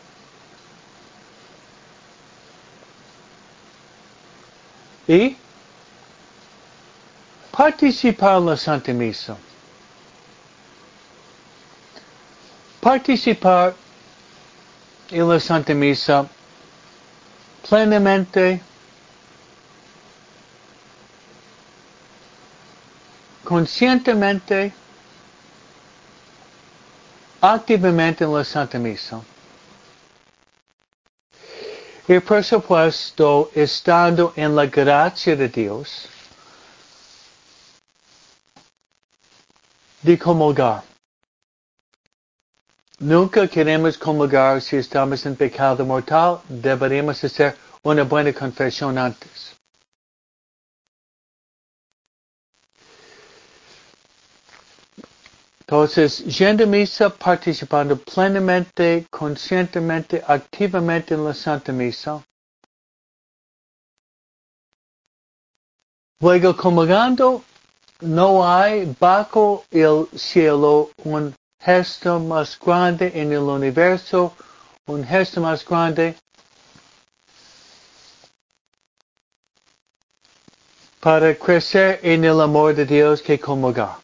Y 5.07 5.36
participar 7.50 8.40
la 8.40 8.57
Santa 8.57 8.92
Misa. 8.92 9.36
Participar 12.80 13.74
en 15.11 15.28
la 15.28 15.38
Santa 15.38 15.74
Misa 15.74 16.26
plenamente 17.68 18.61
conscientemente, 23.44 24.72
activamente 27.40 28.24
en 28.24 28.32
la 28.32 28.44
Santa 28.44 28.78
Misa. 28.78 29.20
Y 32.09 32.18
por 32.18 32.42
supuesto, 32.42 33.50
estando 33.55 34.32
en 34.34 34.57
la 34.57 34.66
gracia 34.66 35.36
de 35.36 35.48
Dios, 35.48 36.09
de 40.03 40.18
comulgar. 40.18 40.82
Nunca 42.98 43.46
queremos 43.48 43.96
comulgar 43.96 44.61
si 44.61 44.76
estamos 44.76 45.24
en 45.26 45.36
pecado 45.36 45.84
mortal, 45.84 46.40
deberíamos 46.48 47.22
hacer 47.22 47.57
una 47.82 48.03
buena 48.03 48.32
confesión 48.32 48.98
antes. 48.98 49.57
Entonces, 55.72 56.22
yendo 56.26 56.64
a 56.64 56.66
misa, 56.66 57.08
participando 57.08 57.96
plenamente, 57.96 59.06
conscientemente, 59.08 60.22
activamente 60.28 61.14
en 61.14 61.24
la 61.24 61.32
Santa 61.32 61.72
Misa. 61.72 62.22
Luego 66.20 66.54
comulgando, 66.54 67.42
no 68.02 68.46
hay 68.46 68.94
bajo 69.00 69.64
el 69.70 70.08
cielo 70.14 70.90
un 71.04 71.34
gesto 71.58 72.20
más 72.20 72.58
grande 72.60 73.10
en 73.14 73.32
el 73.32 73.38
universo, 73.38 74.34
un 74.88 75.02
gesto 75.02 75.40
más 75.40 75.64
grande 75.64 76.14
para 81.00 81.34
crecer 81.34 81.98
en 82.02 82.26
el 82.26 82.42
amor 82.42 82.74
de 82.74 82.84
Dios 82.84 83.22
que 83.22 83.40
comulgar. 83.40 84.01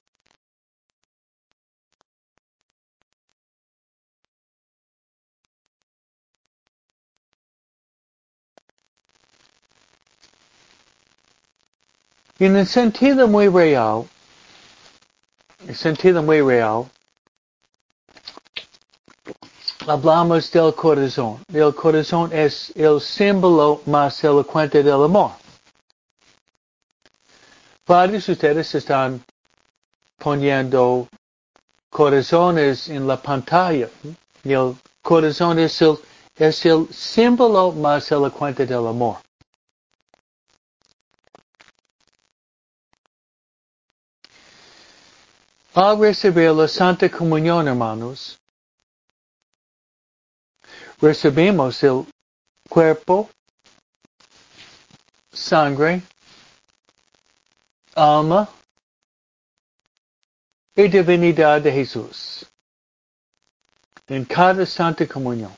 En 12.39 12.57
un 12.57 12.67
sentido 12.67 13.27
muy 13.27 13.49
real, 13.49 14.05
en 15.67 15.75
sentido 15.75 16.23
muy 16.23 16.41
real, 16.41 16.85
hablamos 19.87 20.51
del 20.53 20.73
corazón. 20.75 21.43
El 21.53 21.75
corazón 21.75 22.33
es 22.33 22.71
el 22.77 23.01
símbolo 23.01 23.83
más 23.87 24.23
elocuente 24.23 24.83
del 24.83 25.05
amor. 25.05 25.33
Varios 27.87 28.27
de 28.27 28.33
ustedes 28.33 28.75
están 28.75 29.25
poniendo 30.19 31.09
corazones 31.91 32.89
en 32.89 33.07
la 33.07 33.21
pantalla. 33.21 33.89
El 34.45 34.77
corazón 35.03 35.59
es 35.59 35.83
el, 35.83 35.99
es 36.37 36.65
el 36.67 36.87
símbolo 36.93 37.73
más 37.73 38.13
elocuente 38.13 38.65
del 38.65 38.87
amor. 38.87 39.17
Al 45.81 45.97
recibir 45.97 46.51
la 46.51 46.67
Santa 46.67 47.09
Comunión, 47.09 47.69
hermanos, 47.69 48.37
recibimos 51.01 51.81
el 51.85 52.05
cuerpo, 52.69 53.31
sangre, 55.33 56.03
alma 57.95 58.49
y 60.75 60.89
divinidad 60.89 61.63
de 61.63 61.71
Jesús 61.71 62.45
en 64.09 64.25
cada 64.25 64.67
Santa 64.67 65.07
Comunión. 65.07 65.55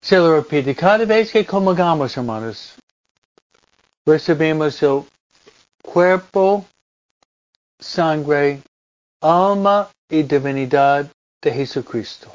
Se 0.00 0.16
lo 0.16 0.36
repite, 0.36 0.72
cada 0.76 1.04
vez 1.04 1.32
que 1.32 1.44
comulgamos, 1.44 2.16
hermanos, 2.16 2.76
recibimos 4.06 4.80
el 4.84 5.04
cuerpo, 5.92 6.64
sangre, 7.78 8.62
alma 9.20 9.88
y 10.08 10.22
divinidad 10.22 11.10
de 11.40 11.52
Jesucristo. 11.52 12.30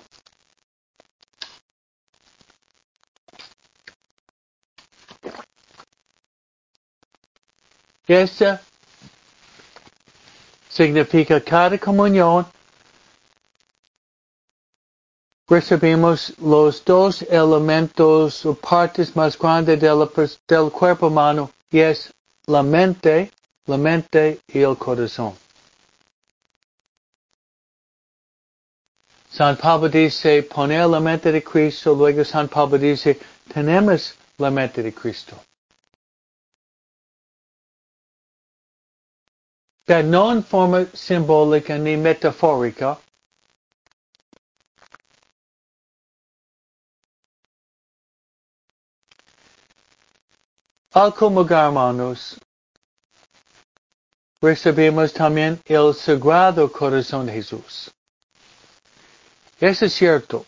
Esta 8.07 8.61
significa 10.69 11.39
cada 11.39 11.77
comunión 11.77 12.45
recibimos 15.47 16.33
los 16.39 16.83
dos 16.83 17.21
elementos 17.23 18.45
o 18.45 18.55
partes 18.55 19.15
más 19.15 19.37
grandes 19.37 19.79
del 19.79 20.71
cuerpo 20.71 21.07
humano 21.07 21.51
y 21.69 21.79
es 21.79 22.11
la 22.47 22.63
mente, 22.63 23.31
la 23.65 23.77
mente 23.77 24.41
y 24.47 24.59
el 24.59 24.77
corazón. 24.77 25.35
San 29.29 29.57
Pablo 29.57 29.89
dice, 29.89 30.43
poner 30.43 30.87
la 30.87 30.99
mente 30.99 31.31
de 31.31 31.43
Cristo, 31.43 31.95
luego 31.95 32.23
San 32.23 32.47
Pablo 32.47 32.77
dice, 32.77 33.19
tenemos 33.51 34.15
la 34.37 34.51
mente 34.51 34.83
de 34.83 34.93
Cristo. 34.93 35.35
Pero 39.85 40.07
no 40.07 40.31
en 40.31 40.43
forma 40.43 40.85
simbólica 40.93 41.77
ni 41.77 41.97
metafórica. 41.97 42.99
Al 50.93 51.11
hermanos, 51.49 52.39
recibimos 54.43 55.13
también 55.13 55.59
el 55.65 55.93
Sagrado 55.93 56.69
Corazón 56.69 57.25
de 57.25 57.31
Jesús. 57.31 57.89
Eso 59.57 59.85
es 59.85 59.93
cierto. 59.93 60.45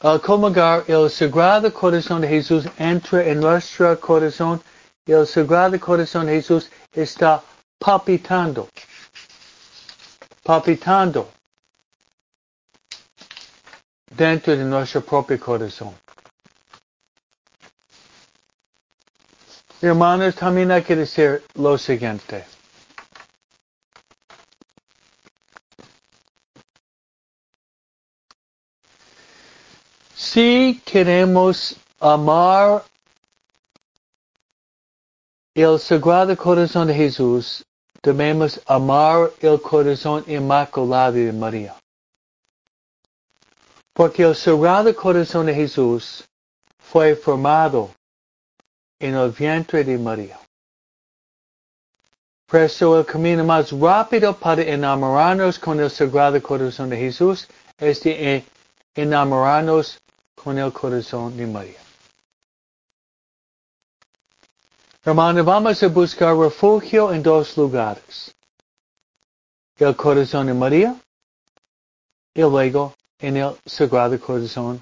Al 0.00 0.20
comulgar, 0.20 0.82
el 0.88 1.08
Sagrado 1.08 1.72
Corazón 1.72 2.22
de 2.22 2.28
Jesús 2.28 2.66
entra 2.76 3.24
en 3.24 3.38
nuestro 3.38 3.98
corazón 4.00 4.60
el 5.06 5.26
Sagrado 5.26 5.78
Corazón 5.78 6.26
de 6.26 6.34
Jesús 6.34 6.68
está 6.92 7.42
palpitando. 7.78 8.68
Palpitando 10.42 11.30
dentro 14.10 14.56
de 14.56 14.64
nuestro 14.64 15.00
propio 15.02 15.38
corazón. 15.38 15.94
Hermanos, 19.84 20.36
también 20.36 20.70
hay 20.70 20.84
que 20.84 20.94
decir 20.94 21.42
lo 21.54 21.76
siguiente. 21.76 22.44
Si 30.14 30.80
queremos 30.84 31.76
amar 31.98 32.84
el 35.52 35.80
Sagrado 35.80 36.36
Corazón 36.36 36.86
de 36.86 36.94
Jesús, 36.94 37.64
debemos 38.04 38.60
amar 38.66 39.32
el 39.40 39.60
corazón 39.60 40.22
inmaculado 40.28 41.14
de 41.14 41.32
María. 41.32 41.74
Porque 43.92 44.22
el 44.22 44.36
Sagrado 44.36 44.94
Corazón 44.94 45.46
de 45.46 45.54
Jesús 45.54 46.24
fue 46.78 47.16
formado 47.16 47.90
en 49.02 49.16
el 49.16 49.30
vientre 49.32 49.82
de 49.82 49.98
María. 49.98 50.38
Por 52.46 52.60
eso 52.60 53.00
el 53.00 53.04
camino 53.04 53.44
más 53.44 53.72
rápido 53.72 54.32
para 54.36 54.62
enamorarnos 54.62 55.58
con 55.58 55.80
el 55.80 55.90
Sagrado 55.90 56.40
Corazón 56.40 56.88
de 56.90 56.96
Jesús 56.96 57.48
es 57.78 58.00
de 58.04 58.44
enamorarnos 58.94 59.98
con 60.36 60.56
el 60.56 60.72
corazón 60.72 61.36
de 61.36 61.46
María. 61.46 61.80
Hermano, 65.04 65.42
vamos 65.42 65.82
a 65.82 65.88
buscar 65.88 66.36
refugio 66.36 67.12
en 67.12 67.24
dos 67.24 67.56
lugares. 67.56 68.32
El 69.78 69.96
corazón 69.96 70.46
de 70.46 70.54
María 70.54 70.94
y 72.34 72.40
luego 72.42 72.94
en 73.18 73.36
el 73.38 73.56
Sagrado 73.66 74.20
Corazón 74.20 74.80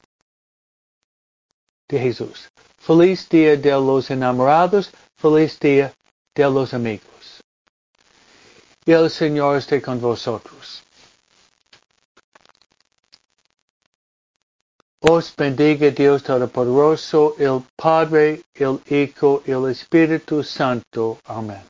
de 1.88 1.98
Jesús. 1.98 2.50
Feliz 2.80 3.28
día 3.28 3.56
de 3.56 3.72
los 3.72 4.10
enamorados, 4.10 4.90
feliz 5.16 5.58
día 5.60 5.92
de 6.34 6.44
los 6.44 6.72
amigos. 6.72 7.42
El 8.86 9.10
Señor 9.10 9.58
esté 9.58 9.80
con 9.80 10.00
vosotros. 10.00 10.82
Os 15.02 15.34
bendiga 15.36 15.90
Dios 15.90 16.22
Todopoderoso, 16.22 17.34
el 17.38 17.62
Padre, 17.76 18.42
el 18.54 18.80
Hijo 18.88 19.42
el 19.46 19.70
Espíritu 19.70 20.42
Santo. 20.42 21.18
Amén. 21.24 21.69